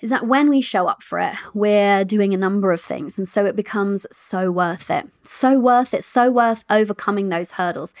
[0.00, 3.18] is that when we show up for it, we're doing a number of things.
[3.18, 5.08] And so it becomes so worth it.
[5.22, 6.04] So worth it.
[6.04, 7.94] So worth overcoming those hurdles.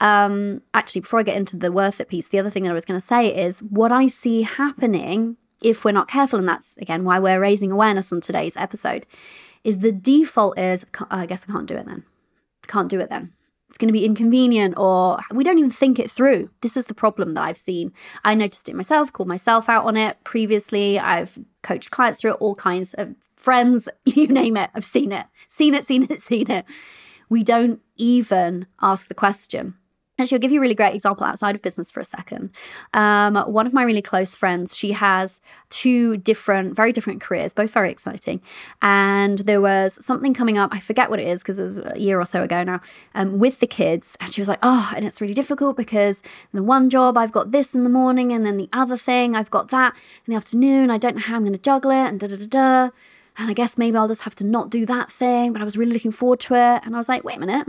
[0.00, 2.74] Um, actually, before I get into the worth it piece, the other thing that I
[2.74, 6.76] was going to say is what I see happening if we're not careful, and that's
[6.76, 9.06] again why we're raising awareness on today's episode,
[9.64, 12.04] is the default is, I guess I can't do it then.
[12.66, 13.32] Can't do it then
[13.76, 16.48] it's going to be inconvenient or we don't even think it through.
[16.62, 17.92] This is the problem that I've seen.
[18.24, 20.98] I noticed it myself, called myself out on it previously.
[20.98, 24.70] I've coached clients through it, all kinds of friends, you name it.
[24.74, 26.64] I've seen it, seen it, seen it, seen it.
[27.28, 29.74] We don't even ask the question
[30.18, 32.50] Actually, I'll give you a really great example outside of business for a second.
[32.94, 37.70] Um, one of my really close friends, she has two different, very different careers, both
[37.70, 38.40] very exciting.
[38.80, 41.92] And there was something coming up, I forget what it is because it was a
[41.98, 42.80] year or so ago now,
[43.14, 44.16] um, with the kids.
[44.18, 46.22] And she was like, oh, and it's really difficult because
[46.54, 49.50] the one job I've got this in the morning, and then the other thing I've
[49.50, 49.94] got that
[50.26, 50.90] in the afternoon.
[50.90, 52.90] I don't know how I'm going to juggle it, and da da da da.
[53.36, 55.52] And I guess maybe I'll just have to not do that thing.
[55.52, 56.86] But I was really looking forward to it.
[56.86, 57.68] And I was like, wait a minute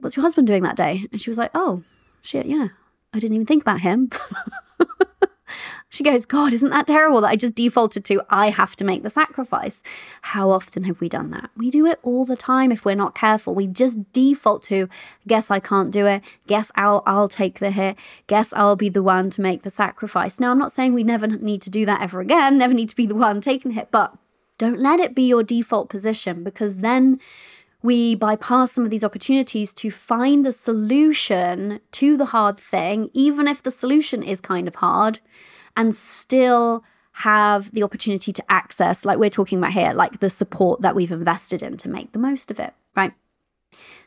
[0.00, 1.06] what's your husband doing that day?
[1.12, 1.82] And she was like, oh,
[2.22, 2.68] shit, yeah.
[3.12, 4.10] I didn't even think about him.
[5.88, 9.04] she goes, God, isn't that terrible that I just defaulted to I have to make
[9.04, 9.82] the sacrifice?
[10.22, 11.50] How often have we done that?
[11.56, 13.54] We do it all the time if we're not careful.
[13.54, 14.88] We just default to,
[15.28, 16.22] guess I can't do it.
[16.48, 17.96] Guess I'll I'll take the hit.
[18.26, 20.40] Guess I'll be the one to make the sacrifice.
[20.40, 22.96] Now I'm not saying we never need to do that ever again, never need to
[22.96, 24.16] be the one taking the hit, but
[24.58, 27.20] don't let it be your default position because then
[27.84, 33.46] we bypass some of these opportunities to find the solution to the hard thing, even
[33.46, 35.18] if the solution is kind of hard,
[35.76, 40.80] and still have the opportunity to access, like we're talking about here, like the support
[40.80, 43.12] that we've invested in to make the most of it, right?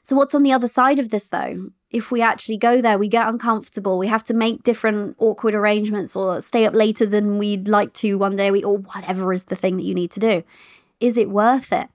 [0.02, 1.70] So, what's on the other side of this though?
[1.92, 6.16] If we actually go there, we get uncomfortable, we have to make different awkward arrangements
[6.16, 9.56] or stay up later than we'd like to one day, we, or whatever is the
[9.56, 10.44] thing that you need to do.
[11.00, 11.90] Is it worth it?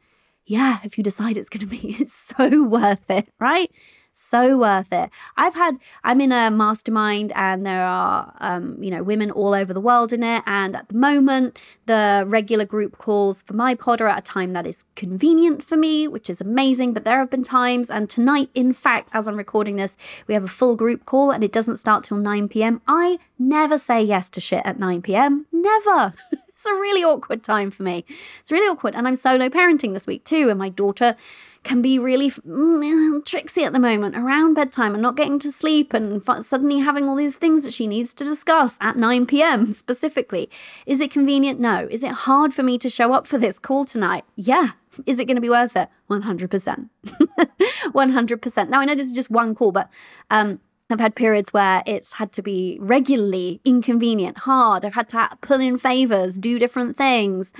[0.52, 3.70] Yeah, if you decide it's going to be, it's so worth it, right?
[4.12, 5.08] So worth it.
[5.34, 9.72] I've had, I'm in a mastermind and there are, um, you know, women all over
[9.72, 10.42] the world in it.
[10.44, 14.52] And at the moment, the regular group calls for my pod are at a time
[14.52, 16.92] that is convenient for me, which is amazing.
[16.92, 20.44] But there have been times, and tonight, in fact, as I'm recording this, we have
[20.44, 22.82] a full group call and it doesn't start till 9 p.m.
[22.86, 25.46] I never say yes to shit at 9 p.m.
[25.50, 26.12] Never.
[26.62, 28.04] it's a really awkward time for me.
[28.40, 28.94] It's really awkward.
[28.94, 30.48] And I'm solo parenting this week too.
[30.48, 31.16] And my daughter
[31.64, 35.92] can be really mm, tricksy at the moment around bedtime and not getting to sleep
[35.92, 39.72] and f- suddenly having all these things that she needs to discuss at 9 p.m.
[39.72, 40.48] specifically.
[40.86, 41.58] Is it convenient?
[41.58, 41.88] No.
[41.90, 44.24] Is it hard for me to show up for this call tonight?
[44.36, 44.70] Yeah.
[45.04, 45.88] Is it going to be worth it?
[46.08, 46.88] 100%.
[47.88, 48.68] 100%.
[48.68, 49.90] Now, I know this is just one call, but
[50.30, 50.60] um,
[50.92, 54.84] I've had periods where it's had to be regularly inconvenient, hard.
[54.84, 57.52] I've had to pull in favors, do different things.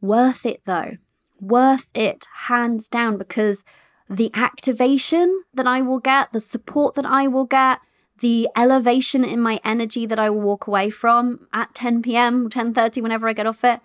[0.00, 0.98] Worth it though.
[1.40, 3.64] Worth it, hands down, because
[4.08, 7.80] the activation that I will get, the support that I will get,
[8.20, 13.02] the elevation in my energy that I will walk away from at 10 p.m., 10:30,
[13.02, 13.80] whenever I get off it,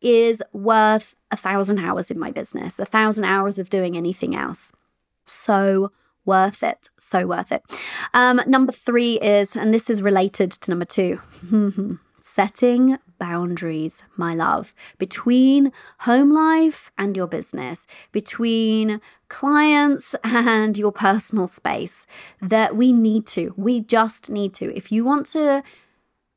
[0.00, 4.72] is worth a thousand hours in my business, a thousand hours of doing anything else.
[5.24, 5.92] So
[6.26, 6.90] worth it.
[6.98, 7.62] So worth it.
[8.12, 11.20] Um, number three is, and this is related to number two,
[12.20, 21.46] setting boundaries, my love, between home life and your business, between clients and your personal
[21.46, 22.06] space.
[22.42, 24.74] That we need to, we just need to.
[24.76, 25.62] If you want to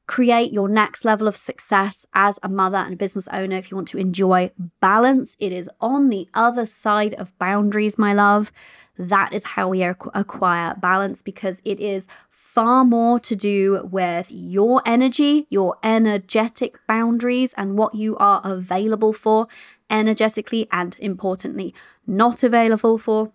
[0.10, 3.78] create your next level of success as a mother and a business owner, if you
[3.78, 4.50] want to enjoy
[4.82, 8.52] balance, it is on the other side of boundaries, my love.
[8.98, 14.82] That is how we acquire balance because it is far more to do with your
[14.84, 19.48] energy, your energetic boundaries, and what you are available for
[19.92, 21.72] energetically, and importantly,
[22.08, 23.32] not available for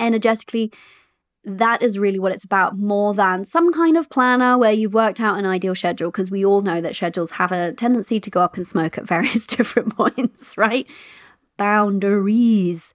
[0.00, 0.72] energetically
[1.44, 5.20] that is really what it's about more than some kind of planner where you've worked
[5.20, 8.40] out an ideal schedule because we all know that schedules have a tendency to go
[8.40, 10.86] up in smoke at various different points, right?
[11.56, 12.94] Boundaries.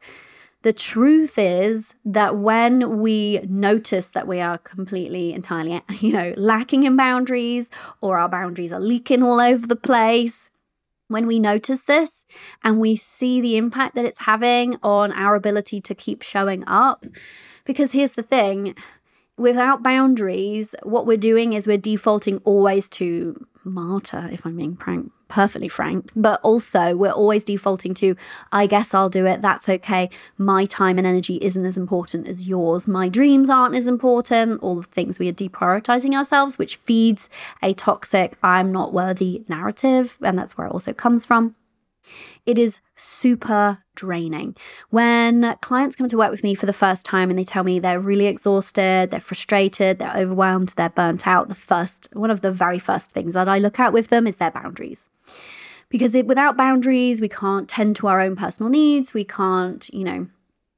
[0.62, 6.84] The truth is that when we notice that we are completely, entirely, you know, lacking
[6.84, 7.70] in boundaries
[8.02, 10.50] or our boundaries are leaking all over the place,
[11.08, 12.26] when we notice this
[12.64, 17.06] and we see the impact that it's having on our ability to keep showing up,
[17.66, 18.76] because here's the thing
[19.38, 25.12] without boundaries, what we're doing is we're defaulting always to martyr, if I'm being frank,
[25.28, 26.12] perfectly frank.
[26.16, 28.16] But also, we're always defaulting to,
[28.52, 29.42] I guess I'll do it.
[29.42, 30.10] That's okay.
[30.38, 32.88] My time and energy isn't as important as yours.
[32.88, 34.62] My dreams aren't as important.
[34.62, 37.30] All the things we are deprioritizing ourselves, which feeds
[37.62, 40.18] a toxic, I'm not worthy narrative.
[40.22, 41.56] And that's where it also comes from.
[42.46, 44.56] It is super draining.
[44.90, 47.80] When clients come to work with me for the first time and they tell me
[47.80, 52.52] they're really exhausted, they're frustrated, they're overwhelmed, they're burnt out, the first, one of the
[52.52, 55.10] very first things that I look at with them is their boundaries.
[55.90, 60.04] Because it, without boundaries, we can't tend to our own personal needs, we can't, you
[60.04, 60.28] know,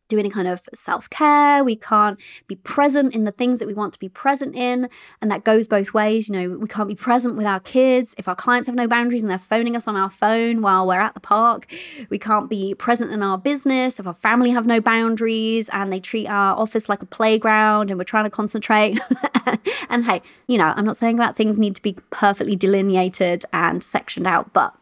[0.07, 1.63] do any kind of self care.
[1.63, 4.89] We can't be present in the things that we want to be present in.
[5.21, 6.29] And that goes both ways.
[6.29, 8.13] You know, we can't be present with our kids.
[8.17, 11.01] If our clients have no boundaries and they're phoning us on our phone while we're
[11.01, 11.67] at the park,
[12.09, 13.99] we can't be present in our business.
[13.99, 17.97] If our family have no boundaries and they treat our office like a playground and
[17.97, 18.99] we're trying to concentrate.
[19.89, 23.83] and hey, you know, I'm not saying that things need to be perfectly delineated and
[23.83, 24.75] sectioned out, but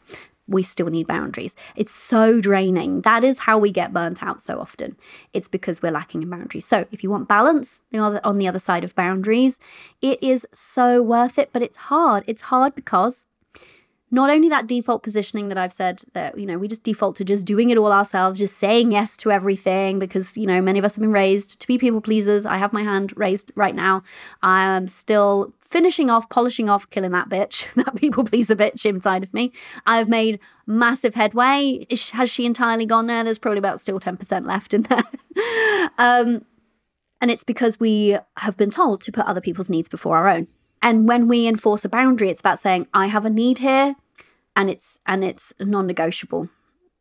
[0.53, 1.55] we still need boundaries.
[1.75, 3.01] It's so draining.
[3.01, 4.95] That is how we get burnt out so often.
[5.33, 6.65] It's because we're lacking in boundaries.
[6.65, 9.59] So, if you want balance on the other side of boundaries,
[10.01, 12.23] it is so worth it, but it's hard.
[12.27, 13.25] It's hard because
[14.13, 17.25] not only that default positioning that I've said that, you know, we just default to
[17.25, 20.85] just doing it all ourselves, just saying yes to everything because, you know, many of
[20.85, 22.45] us have been raised to be people pleasers.
[22.45, 24.03] I have my hand raised right now.
[24.43, 29.33] I'm still finishing off, polishing off, killing that bitch, that people pleaser bitch inside of
[29.33, 29.51] me.
[29.87, 31.87] I've made massive headway.
[32.13, 33.23] Has she entirely gone there?
[33.23, 35.03] There's probably about still 10% left in there.
[35.97, 36.45] um,
[37.19, 40.47] and it's because we have been told to put other people's needs before our own.
[40.81, 43.95] And when we enforce a boundary, it's about saying, I have a need here
[44.55, 46.49] and it's and it's non-negotiable.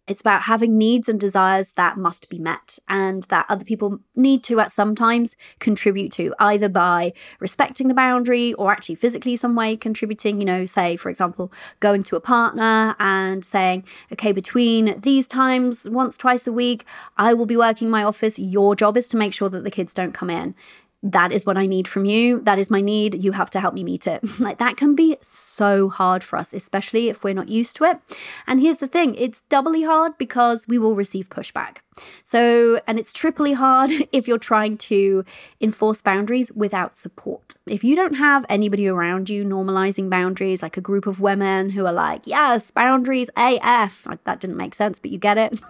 [0.08, 4.42] It's about having needs and desires that must be met and that other people need
[4.44, 9.54] to at some times contribute to, either by respecting the boundary or actually physically some
[9.54, 10.40] way contributing.
[10.40, 15.88] You know, say, for example, going to a partner and saying, okay, between these times,
[15.88, 16.84] once, twice a week,
[17.16, 18.38] I will be working my office.
[18.38, 20.56] Your job is to make sure that the kids don't come in
[21.02, 22.40] that is what I need from you.
[22.40, 23.22] That is my need.
[23.22, 24.22] You have to help me meet it.
[24.40, 27.98] like that can be so hard for us, especially if we're not used to it.
[28.46, 31.78] And here's the thing it's doubly hard because we will receive pushback.
[32.24, 35.24] So, and it's triply hard if you're trying to
[35.60, 37.51] enforce boundaries without support.
[37.64, 41.86] If you don't have anybody around you normalizing boundaries, like a group of women who
[41.86, 45.60] are like, yes, boundaries AF, that didn't make sense, but you get it.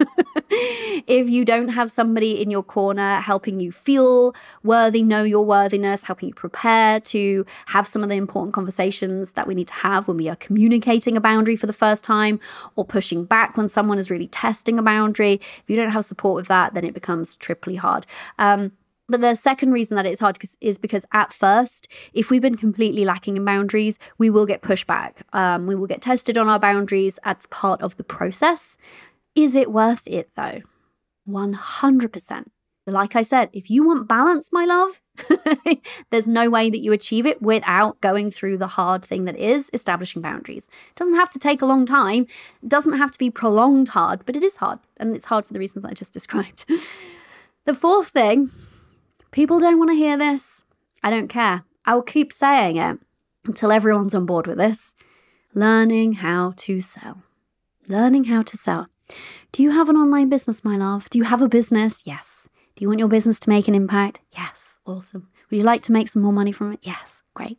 [1.06, 6.04] if you don't have somebody in your corner helping you feel worthy, know your worthiness,
[6.04, 10.08] helping you prepare to have some of the important conversations that we need to have
[10.08, 12.40] when we are communicating a boundary for the first time
[12.74, 16.36] or pushing back when someone is really testing a boundary, if you don't have support
[16.36, 18.06] with that, then it becomes triply hard.
[18.38, 18.72] Um,
[19.08, 23.04] but the second reason that it's hard is because at first, if we've been completely
[23.04, 25.22] lacking in boundaries, we will get pushback.
[25.32, 28.76] Um, we will get tested on our boundaries as part of the process.
[29.34, 30.60] Is it worth it though?
[31.28, 32.44] 100%.
[32.84, 35.00] Like I said, if you want balance, my love,
[36.10, 39.70] there's no way that you achieve it without going through the hard thing that is
[39.72, 40.68] establishing boundaries.
[40.90, 42.26] It doesn't have to take a long time,
[42.60, 44.80] it doesn't have to be prolonged hard, but it is hard.
[44.96, 46.64] And it's hard for the reasons I just described.
[47.66, 48.50] the fourth thing,
[49.32, 50.64] people don't want to hear this.
[51.02, 51.64] I don't care.
[51.84, 53.00] I will keep saying it
[53.44, 54.94] until everyone's on board with this.
[55.54, 57.24] Learning how to sell.
[57.88, 58.86] Learning how to sell.
[59.50, 61.10] Do you have an online business, my love?
[61.10, 62.02] Do you have a business?
[62.06, 62.48] Yes.
[62.76, 64.20] Do you want your business to make an impact?
[64.30, 64.78] Yes.
[64.86, 65.28] Awesome.
[65.50, 66.78] Would you like to make some more money from it?
[66.82, 67.22] Yes.
[67.34, 67.58] Great.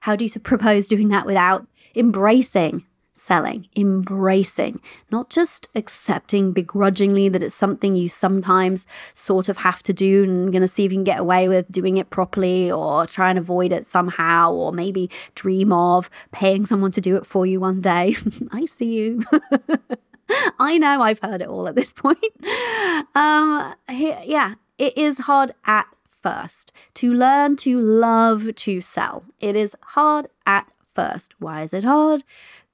[0.00, 2.84] How do you propose doing that without embracing
[3.18, 9.92] selling, embracing, not just accepting begrudgingly that it's something you sometimes sort of have to
[9.92, 13.06] do and going to see if you can get away with doing it properly or
[13.06, 17.46] try and avoid it somehow or maybe dream of paying someone to do it for
[17.46, 18.14] you one day.
[18.52, 19.22] I see you.
[20.58, 22.18] I know I've heard it all at this point.
[23.14, 25.86] Um, yeah, it is hard at
[26.22, 29.24] first to learn to love to sell.
[29.40, 31.34] It is hard at first.
[31.38, 32.24] Why is it hard?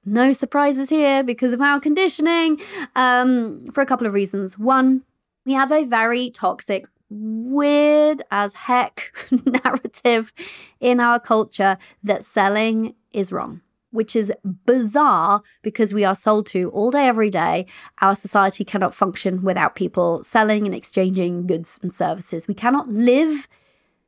[0.05, 2.61] No surprises here because of our conditioning
[2.95, 4.57] um, for a couple of reasons.
[4.57, 5.03] One,
[5.45, 9.11] we have a very toxic, weird as heck
[9.45, 10.33] narrative
[10.79, 13.61] in our culture that selling is wrong
[13.95, 14.31] which is
[14.65, 17.65] bizarre because we are sold to all day, every day.
[18.01, 22.45] Our society cannot function without people selling and exchanging goods and services.
[22.45, 23.47] We cannot live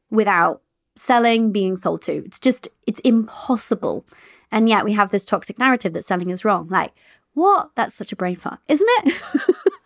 [0.10, 0.62] without
[0.96, 2.26] selling, being sold to.
[2.26, 4.06] It's just, it's impossible.
[4.52, 6.68] And yet we have this toxic narrative that selling is wrong.
[6.68, 6.94] Like,
[7.38, 7.70] what?
[7.76, 9.22] That's such a brain fuck, isn't it?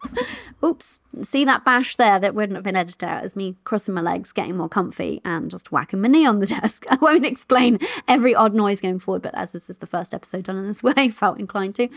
[0.63, 1.01] Oops.
[1.23, 4.31] See that bash there that wouldn't have been edited out as me crossing my legs,
[4.31, 6.85] getting more comfy, and just whacking my knee on the desk.
[6.89, 10.43] I won't explain every odd noise going forward, but as this is the first episode
[10.43, 11.89] done in this way, I felt inclined to.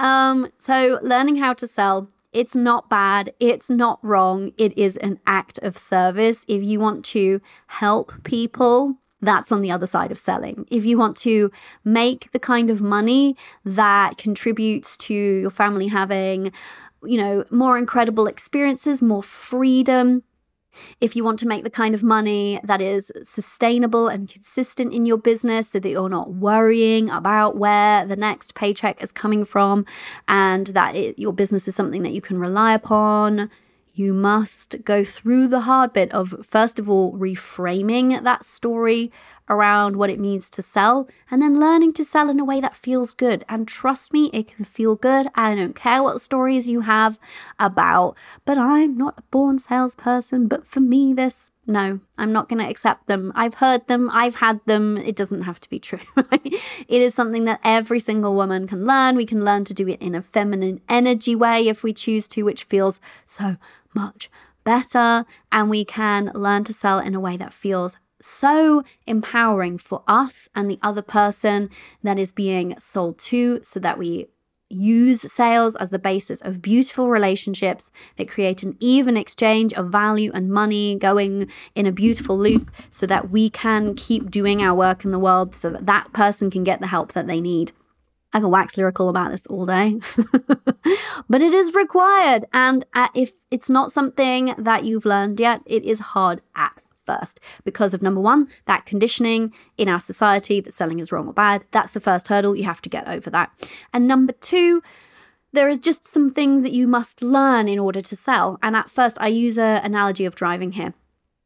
[0.00, 2.10] Um, so, learning how to sell.
[2.32, 3.32] It's not bad.
[3.40, 4.52] It's not wrong.
[4.58, 6.44] It is an act of service.
[6.46, 10.66] If you want to help people, that's on the other side of selling.
[10.70, 11.50] If you want to
[11.84, 16.52] make the kind of money that contributes to your family having
[17.04, 20.22] you know, more incredible experiences, more freedom.
[21.00, 25.06] If you want to make the kind of money that is sustainable and consistent in
[25.06, 29.86] your business so that you're not worrying about where the next paycheck is coming from
[30.28, 33.50] and that it, your business is something that you can rely upon,
[33.98, 39.10] you must go through the hard bit of, first of all, reframing that story
[39.50, 42.76] around what it means to sell and then learning to sell in a way that
[42.76, 43.44] feels good.
[43.48, 45.28] And trust me, it can feel good.
[45.34, 47.18] I don't care what stories you have
[47.58, 51.50] about, but I'm not a born salesperson, but for me, this.
[51.70, 53.30] No, I'm not going to accept them.
[53.34, 54.96] I've heard them, I've had them.
[54.96, 55.98] It doesn't have to be true.
[56.32, 59.16] it is something that every single woman can learn.
[59.16, 62.42] We can learn to do it in a feminine energy way if we choose to,
[62.42, 63.56] which feels so
[63.94, 64.30] much
[64.64, 65.24] better.
[65.50, 70.48] And we can learn to sell in a way that feels so empowering for us
[70.54, 71.70] and the other person
[72.02, 74.26] that is being sold to so that we
[74.70, 80.30] use sales as the basis of beautiful relationships that create an even exchange of value
[80.34, 85.04] and money going in a beautiful loop so that we can keep doing our work
[85.04, 87.72] in the world so that that person can get the help that they need
[88.32, 89.98] I can wax lyrical about this all day,
[91.28, 92.44] but it is required.
[92.52, 97.40] And uh, if it's not something that you've learned yet, it is hard at first
[97.64, 101.64] because of number one, that conditioning in our society that selling is wrong or bad.
[101.70, 102.54] That's the first hurdle.
[102.54, 103.50] You have to get over that.
[103.94, 104.82] And number two,
[105.52, 108.58] there is just some things that you must learn in order to sell.
[108.62, 110.92] And at first, I use an analogy of driving here.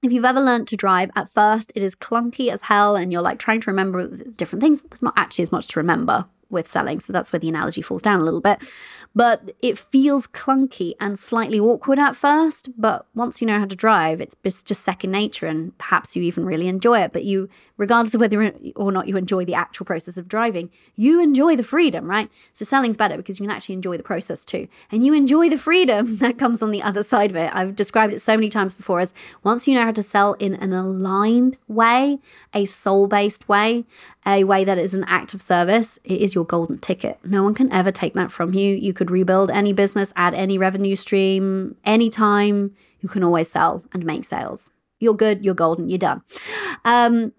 [0.02, 3.22] If you've ever learned to drive, at first it is clunky as hell and you're
[3.22, 4.82] like trying to remember different things.
[4.82, 7.00] There's not actually as much to remember with selling.
[7.00, 8.62] So that's where the analogy falls down a little bit.
[9.14, 12.70] But it feels clunky and slightly awkward at first.
[12.78, 16.44] But once you know how to drive, it's just second nature and perhaps you even
[16.44, 17.12] really enjoy it.
[17.12, 21.20] But you, regardless of whether or not you enjoy the actual process of driving, you
[21.20, 22.30] enjoy the freedom, right?
[22.52, 24.68] So selling's better because you can actually enjoy the process too.
[24.90, 27.50] And you enjoy the freedom that comes on the other side of it.
[27.54, 30.54] I've described it so many times before as once you know how to sell in
[30.54, 32.18] an aligned way,
[32.52, 33.84] a soul based way,
[34.26, 37.18] a way that is an act of service, it is your golden ticket.
[37.24, 38.74] No one can ever take that from you.
[38.74, 42.74] You could rebuild any business, add any revenue stream, anytime.
[43.00, 44.70] You can always sell and make sales.
[45.00, 46.22] You're good, you're golden, you're done.
[46.84, 47.32] Um,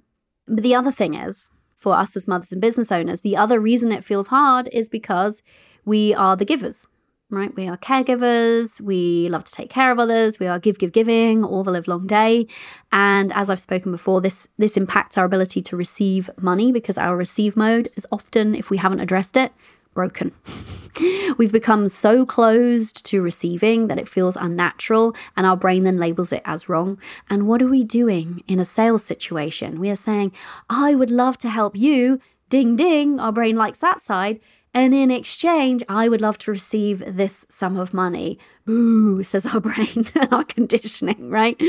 [0.47, 3.91] but the other thing is, for us as mothers and business owners, the other reason
[3.91, 5.41] it feels hard is because
[5.85, 6.87] we are the givers
[7.35, 7.55] right?
[7.55, 8.79] We are caregivers.
[8.79, 10.39] We love to take care of others.
[10.39, 12.47] We are give, give, giving all the live long day.
[12.91, 17.17] And as I've spoken before, this this impacts our ability to receive money because our
[17.17, 19.51] receive mode is often, if we haven't addressed it,
[19.93, 20.31] broken.
[21.37, 26.31] We've become so closed to receiving that it feels unnatural, and our brain then labels
[26.31, 26.99] it as wrong.
[27.29, 29.79] And what are we doing in a sales situation?
[29.79, 30.33] We are saying,
[30.69, 32.19] I would love to help you.
[32.49, 33.19] Ding, ding.
[33.19, 34.39] Our brain likes that side.
[34.73, 38.39] And in exchange, I would love to receive this sum of money.
[38.65, 41.61] Boo, says our brain and our conditioning, right?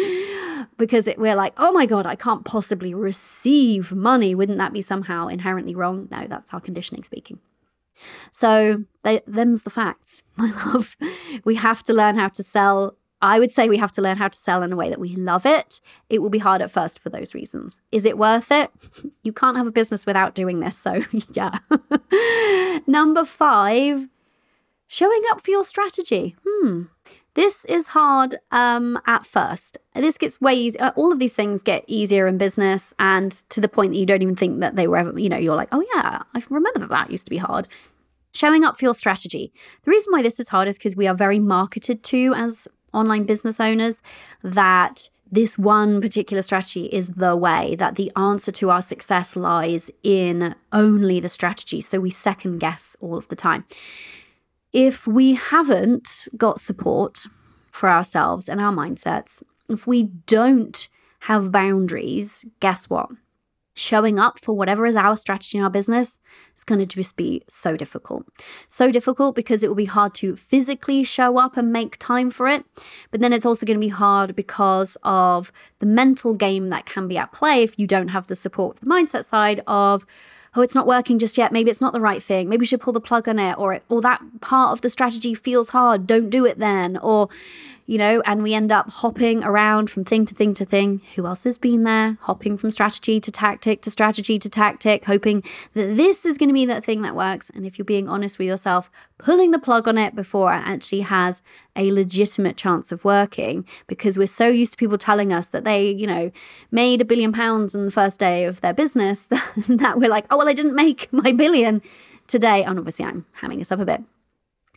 [0.79, 4.35] Because it, we're like, oh my God, I can't possibly receive money.
[4.35, 6.09] Wouldn't that be somehow inherently wrong?
[6.11, 7.41] No, that's our conditioning speaking.
[8.33, 10.97] So, they, them's the facts, my love.
[11.45, 14.29] We have to learn how to sell I would say we have to learn how
[14.29, 15.81] to sell in a way that we love it.
[16.11, 17.81] It will be hard at first for those reasons.
[17.91, 18.70] Is it worth it?
[19.22, 20.77] You can't have a business without doing this.
[20.77, 21.03] So,
[21.33, 21.59] yeah.
[22.87, 24.09] Number five,
[24.87, 26.37] showing up for your strategy.
[26.47, 26.83] Hmm.
[27.33, 29.79] This is hard um, at first.
[29.95, 30.83] This gets way easier.
[30.83, 34.07] Uh, all of these things get easier in business, and to the point that you
[34.07, 36.81] don't even think that they were ever, you know, you're like, oh, yeah, I remember
[36.81, 37.68] that that used to be hard.
[38.35, 39.53] Showing up for your strategy.
[39.85, 43.24] The reason why this is hard is because we are very marketed to as online
[43.24, 44.03] business owners
[44.42, 49.90] that this one particular strategy is the way, that the answer to our success lies
[50.03, 51.80] in only the strategy.
[51.80, 53.64] So we second guess all of the time.
[54.72, 57.26] If we haven't got support
[57.72, 60.88] for ourselves and our mindsets, if we don't
[61.20, 63.11] have boundaries, guess what?
[63.75, 66.18] Showing up for whatever is our strategy in our business
[66.57, 68.25] is going to just be so difficult.
[68.68, 72.47] So difficult because it will be hard to physically show up and make time for
[72.47, 72.64] it.
[73.11, 75.51] But then it's also going to be hard because of
[75.81, 78.87] the mental game that can be at play if you don't have the support, the
[78.87, 80.07] mindset side of,
[80.55, 81.53] oh, it's not working just yet.
[81.53, 82.49] Maybe it's not the right thing.
[82.49, 85.35] Maybe you should pull the plug on it, or or that part of the strategy
[85.35, 86.07] feels hard.
[86.07, 87.29] Don't do it then, or
[87.87, 91.03] you know, and we end up hopping around from thing to thing to thing.
[91.14, 92.16] Who else has been there?
[92.22, 95.43] Hopping from strategy to tactic to strategy to tactic, hoping
[95.74, 97.51] that this is going to be that thing that works.
[97.51, 101.03] And if you're being honest with yourself, pulling the plug on it before it actually
[101.03, 101.43] has
[101.76, 105.91] a legitimate chance of working because we're so used to people telling us that they,
[105.91, 106.30] you know,
[106.70, 109.26] made a billion pounds on the first day of their business
[109.68, 111.82] that we're like, oh, well, I didn't make my billion
[112.26, 112.64] today.
[112.64, 114.03] And obviously, I'm hamming this up a bit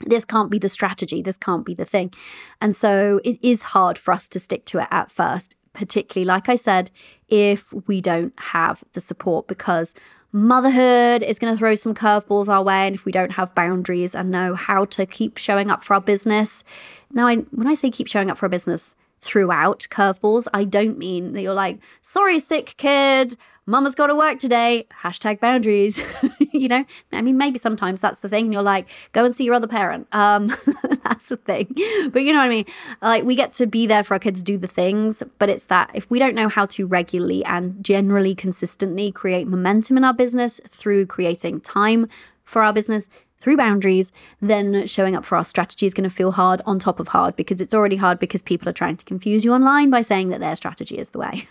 [0.05, 2.13] this can't be the strategy, this can't be the thing.
[2.61, 6.49] And so it is hard for us to stick to it at first, particularly, like
[6.49, 6.91] I said,
[7.29, 9.93] if we don't have the support because
[10.31, 14.13] motherhood is going to throw some curveballs our way and if we don't have boundaries
[14.13, 16.63] and know how to keep showing up for our business
[17.11, 20.97] now I, when i say keep showing up for our business throughout curveballs i don't
[20.97, 23.37] mean that you're like sorry sick kid
[23.67, 26.01] mama's got to work today, hashtag boundaries.
[26.51, 28.45] you know, I mean, maybe sometimes that's the thing.
[28.45, 30.07] And you're like, go and see your other parent.
[30.13, 30.47] Um,
[31.03, 31.67] that's the thing.
[32.11, 32.65] But you know what I mean?
[33.01, 35.21] Like, we get to be there for our kids, do the things.
[35.37, 39.97] But it's that if we don't know how to regularly and generally consistently create momentum
[39.97, 42.07] in our business through creating time
[42.43, 43.09] for our business,
[43.39, 44.11] through boundaries,
[44.41, 47.35] then showing up for our strategy is going to feel hard on top of hard
[47.35, 50.39] because it's already hard because people are trying to confuse you online by saying that
[50.39, 51.47] their strategy is the way.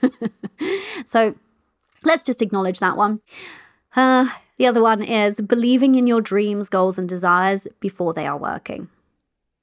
[1.06, 1.36] so
[2.06, 3.20] Let's just acknowledge that one.
[3.96, 4.28] Uh,
[4.58, 8.88] the other one is believing in your dreams, goals, and desires before they are working.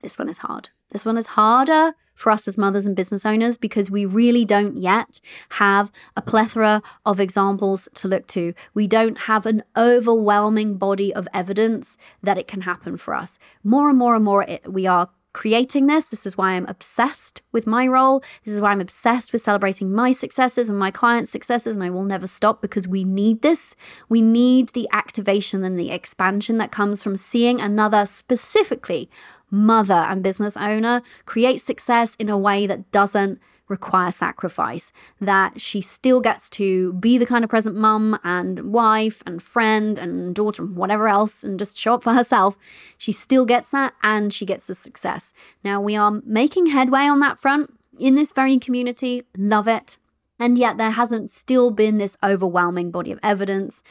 [0.01, 0.67] This one is hard.
[0.91, 4.75] This one is harder for us as mothers and business owners because we really don't
[4.75, 5.21] yet
[5.51, 8.53] have a plethora of examples to look to.
[8.73, 13.39] We don't have an overwhelming body of evidence that it can happen for us.
[13.63, 16.09] More and more and more, it, we are creating this.
[16.09, 18.23] This is why I'm obsessed with my role.
[18.45, 21.75] This is why I'm obsessed with celebrating my successes and my clients' successes.
[21.75, 23.75] And I will never stop because we need this.
[24.07, 29.09] We need the activation and the expansion that comes from seeing another, specifically
[29.49, 34.91] mother and business owner, create success in a way that doesn't require sacrifice,
[35.21, 39.97] that she still gets to be the kind of present mum and wife and friend
[39.97, 42.57] and daughter and whatever else and just show up for herself.
[42.97, 45.33] She still gets that and she gets the success.
[45.63, 49.23] Now, we are making headway on that front in this very community.
[49.37, 49.97] Love it.
[50.39, 53.83] And yet, there hasn't still been this overwhelming body of evidence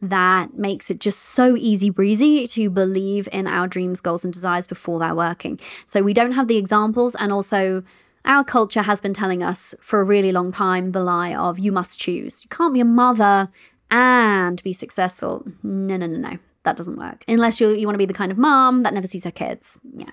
[0.00, 4.66] that makes it just so easy breezy to believe in our dreams, goals, and desires
[4.66, 5.58] before they're working.
[5.86, 7.82] So, we don't have the examples, and also
[8.26, 11.72] our culture has been telling us for a really long time the lie of you
[11.72, 12.42] must choose.
[12.44, 13.48] You can't be a mother
[13.90, 15.46] and be successful.
[15.62, 16.38] No, no, no, no.
[16.64, 17.24] That doesn't work.
[17.28, 19.78] Unless you you want to be the kind of mom that never sees her kids.
[19.96, 20.10] Yeah.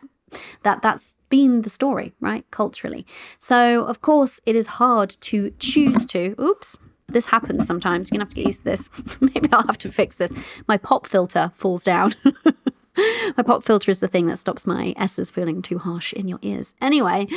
[0.63, 2.45] That that's been the story, right?
[2.51, 3.05] Culturally.
[3.39, 6.35] So, of course, it is hard to choose to.
[6.39, 6.77] Oops.
[7.07, 8.09] This happens sometimes.
[8.09, 8.89] You're gonna have to get used to this.
[9.19, 10.31] Maybe I'll have to fix this.
[10.67, 12.13] My pop filter falls down.
[13.37, 16.39] my pop filter is the thing that stops my S's feeling too harsh in your
[16.41, 16.75] ears.
[16.81, 17.27] Anyway,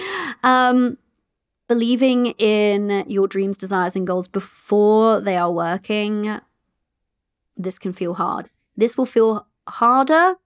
[0.42, 0.98] um,
[1.68, 6.40] believing in your dreams, desires, and goals before they are working,
[7.56, 8.50] this can feel hard.
[8.76, 10.36] This will feel harder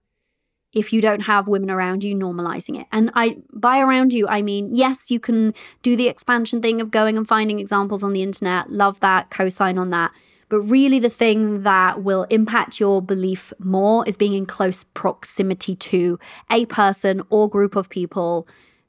[0.73, 2.87] if you don't have women around you normalizing it.
[2.91, 5.53] And I by around you, I mean, yes, you can
[5.83, 8.71] do the expansion thing of going and finding examples on the internet.
[8.71, 10.11] Love that, co-sign on that.
[10.51, 15.77] But really the thing that will impact your belief more is being in close proximity
[15.77, 16.19] to
[16.51, 18.45] a person or group of people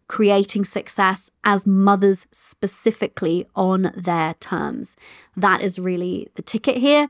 [0.08, 4.96] creating success as mothers specifically on their terms.
[5.36, 7.08] That is really the ticket here.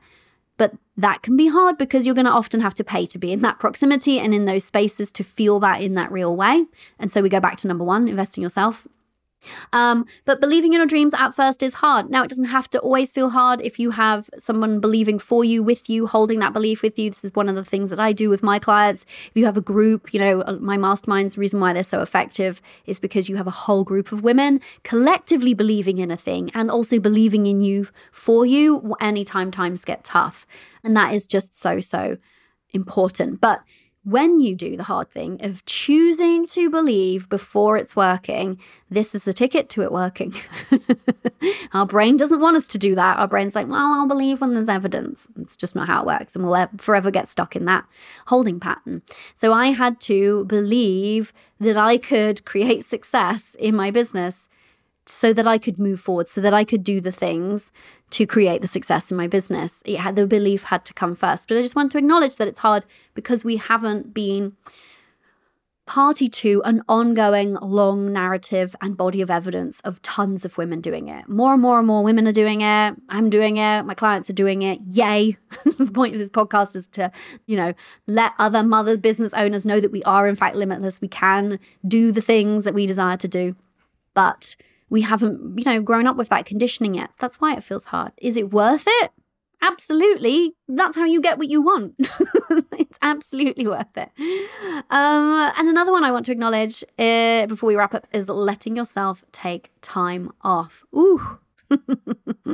[0.57, 3.31] But that can be hard because you're going to often have to pay to be
[3.31, 6.65] in that proximity and in those spaces to feel that in that real way.
[6.99, 8.87] And so we go back to number one, investing yourself.
[9.71, 12.09] Um, but believing in your dreams at first is hard.
[12.09, 15.63] Now, it doesn't have to always feel hard if you have someone believing for you,
[15.63, 17.09] with you, holding that belief with you.
[17.09, 19.05] This is one of the things that I do with my clients.
[19.27, 22.01] If you have a group, you know, uh, my masterminds, the reason why they're so
[22.01, 26.49] effective is because you have a whole group of women collectively believing in a thing
[26.53, 30.45] and also believing in you for you anytime times get tough.
[30.83, 32.17] And that is just so, so
[32.73, 33.39] important.
[33.39, 33.61] But
[34.03, 39.23] when you do the hard thing of choosing to believe before it's working, this is
[39.23, 40.33] the ticket to it working.
[41.73, 43.17] Our brain doesn't want us to do that.
[43.17, 45.29] Our brain's like, well, I'll believe when there's evidence.
[45.39, 46.35] It's just not how it works.
[46.35, 47.85] And we'll forever get stuck in that
[48.27, 49.03] holding pattern.
[49.35, 54.49] So I had to believe that I could create success in my business
[55.05, 57.71] so that I could move forward, so that I could do the things
[58.11, 59.81] to create the success in my business.
[59.85, 61.47] It had the belief had to come first.
[61.47, 64.55] But I just want to acknowledge that it's hard because we haven't been
[65.85, 71.09] party to an ongoing long narrative and body of evidence of tons of women doing
[71.09, 71.27] it.
[71.27, 72.95] More and more and more women are doing it.
[73.09, 73.83] I'm doing it.
[73.83, 74.79] My clients are doing it.
[74.85, 75.37] Yay.
[75.65, 77.11] this is the point of this podcast is to,
[77.45, 77.73] you know,
[78.07, 81.01] let other mother business owners know that we are in fact limitless.
[81.01, 83.55] We can do the things that we desire to do.
[84.13, 84.55] But
[84.93, 87.09] we haven't, you know, grown up with that conditioning yet.
[87.17, 88.11] That's why it feels hard.
[88.17, 89.11] Is it worth it?
[89.59, 90.53] Absolutely.
[90.67, 91.95] That's how you get what you want.
[92.77, 94.11] it's absolutely worth it.
[94.91, 98.75] Um, and another one I want to acknowledge uh, before we wrap up is letting
[98.75, 100.83] yourself take time off.
[100.95, 101.39] Ooh.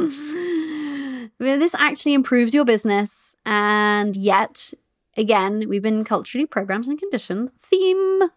[1.40, 4.74] this actually improves your business, and yet
[5.18, 8.30] again, we've been culturally programmed and conditioned, theme,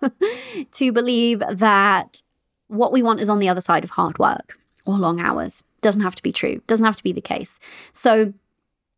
[0.72, 2.22] to believe that
[2.68, 5.64] what we want is on the other side of hard work or long hours.
[5.80, 7.60] Doesn't have to be true, doesn't have to be the case.
[7.92, 8.32] So,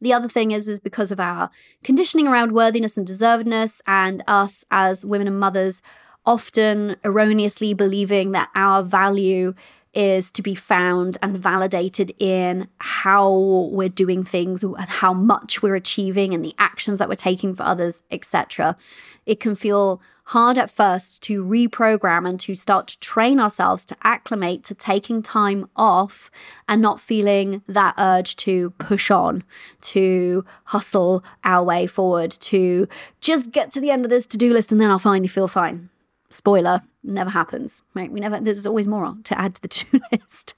[0.00, 1.50] the other thing is, is because of our
[1.82, 5.82] conditioning around worthiness and deservedness, and us as women and mothers
[6.24, 9.54] often erroneously believing that our value
[9.94, 15.74] is to be found and validated in how we're doing things and how much we're
[15.74, 18.76] achieving and the actions that we're taking for others, etc.
[19.26, 23.96] It can feel hard at first to reprogram and to start to train ourselves to
[24.02, 26.30] acclimate to taking time off
[26.68, 29.42] and not feeling that urge to push on,
[29.80, 32.86] to hustle our way forward, to
[33.22, 35.48] just get to the end of this to do list and then I'll finally feel
[35.48, 35.88] fine.
[36.28, 38.12] Spoiler, never happens, right?
[38.12, 40.54] We never, there's always more to add to the to do list.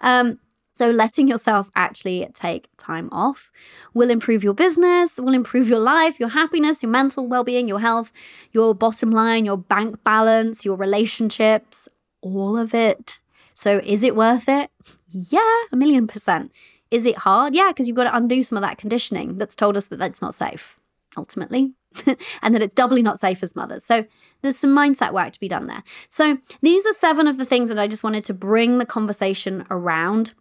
[0.00, 0.38] Um,
[0.74, 3.50] so, letting yourself actually take time off
[3.92, 7.80] will improve your business, will improve your life, your happiness, your mental well being, your
[7.80, 8.10] health,
[8.52, 11.88] your bottom line, your bank balance, your relationships,
[12.22, 13.20] all of it.
[13.54, 14.70] So, is it worth it?
[15.10, 16.52] Yeah, a million percent.
[16.90, 17.54] Is it hard?
[17.54, 20.22] Yeah, because you've got to undo some of that conditioning that's told us that that's
[20.22, 20.78] not safe,
[21.18, 21.74] ultimately,
[22.42, 23.84] and that it's doubly not safe as mothers.
[23.84, 24.06] So,
[24.40, 25.82] there's some mindset work to be done there.
[26.08, 29.66] So, these are seven of the things that I just wanted to bring the conversation
[29.70, 30.32] around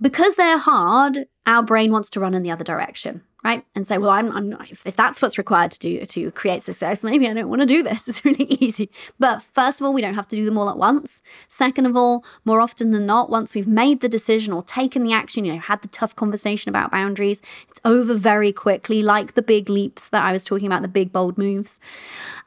[0.00, 3.64] because they're hard, our brain wants to run in the other direction, right?
[3.74, 7.02] And say, well, I'm, I'm if, if that's what's required to do to create success,
[7.02, 8.08] maybe I don't want to do this.
[8.08, 8.90] It's really easy.
[9.18, 11.22] But first of all, we don't have to do them all at once.
[11.48, 15.12] Second of all, more often than not, once we've made the decision or taken the
[15.12, 19.42] action, you know, had the tough conversation about boundaries, it's over very quickly, like the
[19.42, 21.80] big leaps that I was talking about, the big bold moves.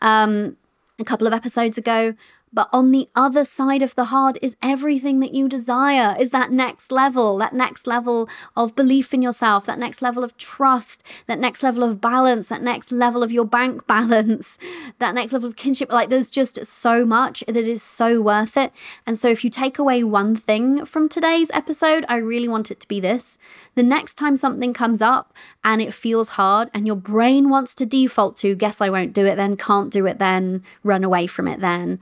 [0.01, 0.57] Um,
[0.99, 2.15] a couple of episodes ago,
[2.55, 6.53] But on the other side of the hard is everything that you desire, is that
[6.53, 11.37] next level, that next level of belief in yourself, that next level of trust, that
[11.37, 14.57] next level of balance, that next level of your bank balance,
[14.99, 15.91] that next level of kinship.
[15.91, 18.71] Like there's just so much that is so worth it.
[19.05, 22.79] And so if you take away one thing from today's episode, I really want it
[22.79, 23.37] to be this.
[23.75, 27.85] The next time something comes up and it feels hard and your brain wants to
[27.85, 31.49] default to, guess I won't do it then, can't do it then, run away from
[31.49, 31.99] it then.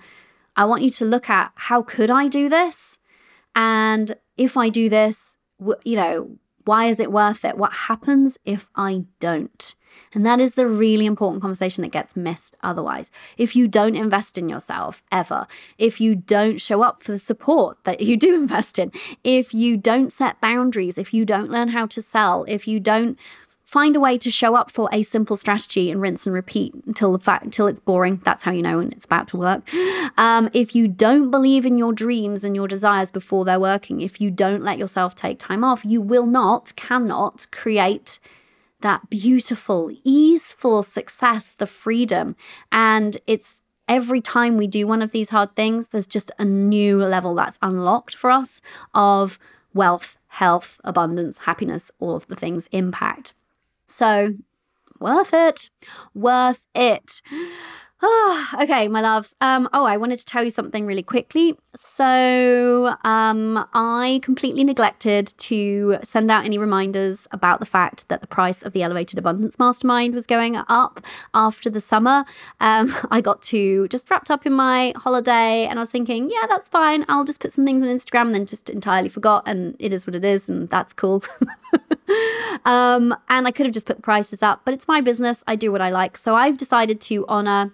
[0.55, 2.99] I want you to look at how could I do this?
[3.55, 5.37] And if I do this,
[5.83, 7.57] you know, why is it worth it?
[7.57, 9.75] What happens if I don't?
[10.13, 13.11] And that is the really important conversation that gets missed otherwise.
[13.37, 15.47] If you don't invest in yourself ever,
[15.77, 18.91] if you don't show up for the support that you do invest in,
[19.23, 23.17] if you don't set boundaries, if you don't learn how to sell, if you don't
[23.73, 27.11] find a way to show up for a simple strategy and rinse and repeat until
[27.11, 28.21] the fact until it's boring.
[28.23, 29.67] That's how you know when it's about to work.
[30.15, 34.21] Um, if you don't believe in your dreams and your desires before they're working if
[34.21, 38.19] you don't let yourself take time off you will not cannot create
[38.81, 42.35] that beautiful easeful success the freedom.
[42.71, 47.03] And it's every time we do one of these hard things there's just a new
[47.03, 48.61] level that's unlocked for us
[48.93, 49.39] of
[49.73, 53.33] wealth health abundance happiness all of the things impact
[53.93, 54.35] so,
[54.99, 55.69] worth it.
[56.15, 57.21] Worth it.
[58.53, 59.35] Okay, my loves.
[59.41, 61.57] Um, oh, I wanted to tell you something really quickly.
[61.75, 68.27] So, um, I completely neglected to send out any reminders about the fact that the
[68.27, 71.01] price of the Elevated Abundance Mastermind was going up
[71.33, 72.25] after the summer.
[72.59, 76.45] Um, I got to just wrapped up in my holiday and I was thinking, yeah,
[76.47, 77.05] that's fine.
[77.07, 79.43] I'll just put some things on Instagram and then just entirely forgot.
[79.47, 81.23] And it is what it is, and that's cool.
[82.65, 85.43] um, and I could have just put the prices up, but it's my business.
[85.47, 86.17] I do what I like.
[86.17, 87.71] So I've decided to honor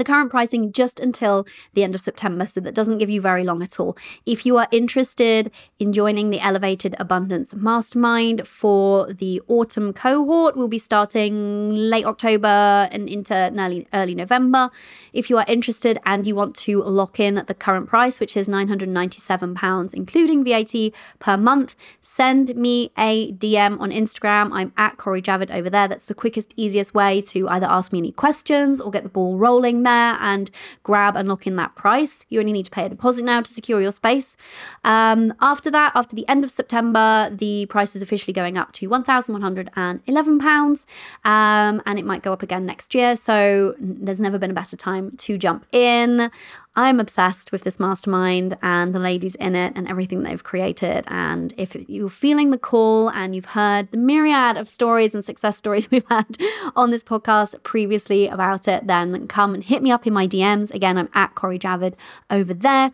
[0.00, 3.44] the current pricing just until the end of September, so that doesn't give you very
[3.44, 3.96] long at all.
[4.24, 10.68] If you are interested in joining the Elevated Abundance Mastermind for the autumn cohort, we'll
[10.68, 14.70] be starting late October and into early, early November.
[15.12, 18.48] If you are interested and you want to lock in the current price, which is
[18.48, 24.48] £997, including VAT per month, send me a DM on Instagram.
[24.52, 25.88] I'm at Cori Javid over there.
[25.88, 29.36] That's the quickest, easiest way to either ask me any questions or get the ball
[29.36, 29.89] rolling there
[30.20, 30.50] and
[30.82, 32.24] grab and lock in that price.
[32.28, 34.36] You only need to pay a deposit now to secure your space.
[34.84, 38.88] Um, after that, after the end of September, the price is officially going up to
[38.88, 40.86] £1,111
[41.24, 43.16] um, and it might go up again next year.
[43.16, 46.30] So there's never been a better time to jump in.
[46.76, 51.04] I'm obsessed with this mastermind and the ladies in it and everything they've created.
[51.08, 55.56] And if you're feeling the call and you've heard the myriad of stories and success
[55.56, 56.38] stories we've had
[56.76, 60.72] on this podcast previously about it, then come and hit me up in my DMs.
[60.72, 61.94] Again, I'm at Cori Javid
[62.30, 62.92] over there.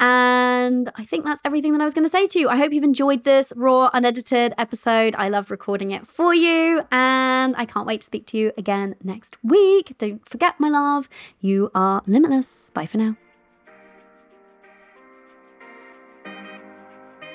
[0.00, 2.48] And I think that's everything that I was going to say to you.
[2.48, 5.14] I hope you've enjoyed this raw, unedited episode.
[5.16, 8.96] I loved recording it for you, and I can't wait to speak to you again
[9.02, 9.96] next week.
[9.98, 11.08] Don't forget, my love,
[11.40, 12.70] you are limitless.
[12.74, 13.16] Bye for now.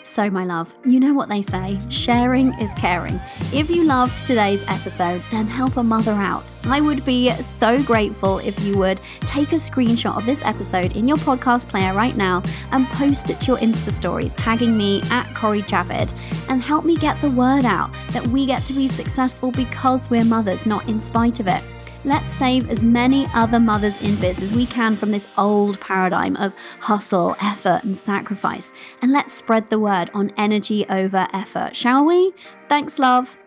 [0.08, 3.20] So, my love, you know what they say sharing is caring.
[3.54, 6.44] If you loved today's episode, then help a mother out.
[6.64, 11.08] I would be so grateful if you would take a screenshot of this episode in
[11.08, 12.42] your podcast player right now
[12.72, 16.14] and post it to your Insta stories, tagging me at Cori Javid,
[16.50, 20.26] and help me get the word out that we get to be successful because we're
[20.26, 21.64] mothers, not in spite of it.
[22.06, 26.36] Let's save as many other mothers in biz as we can from this old paradigm
[26.38, 28.72] of hustle, effort, and sacrifice.
[29.02, 32.34] And let's spread the word on energy over effort, shall we?
[32.70, 33.38] Thanks, love.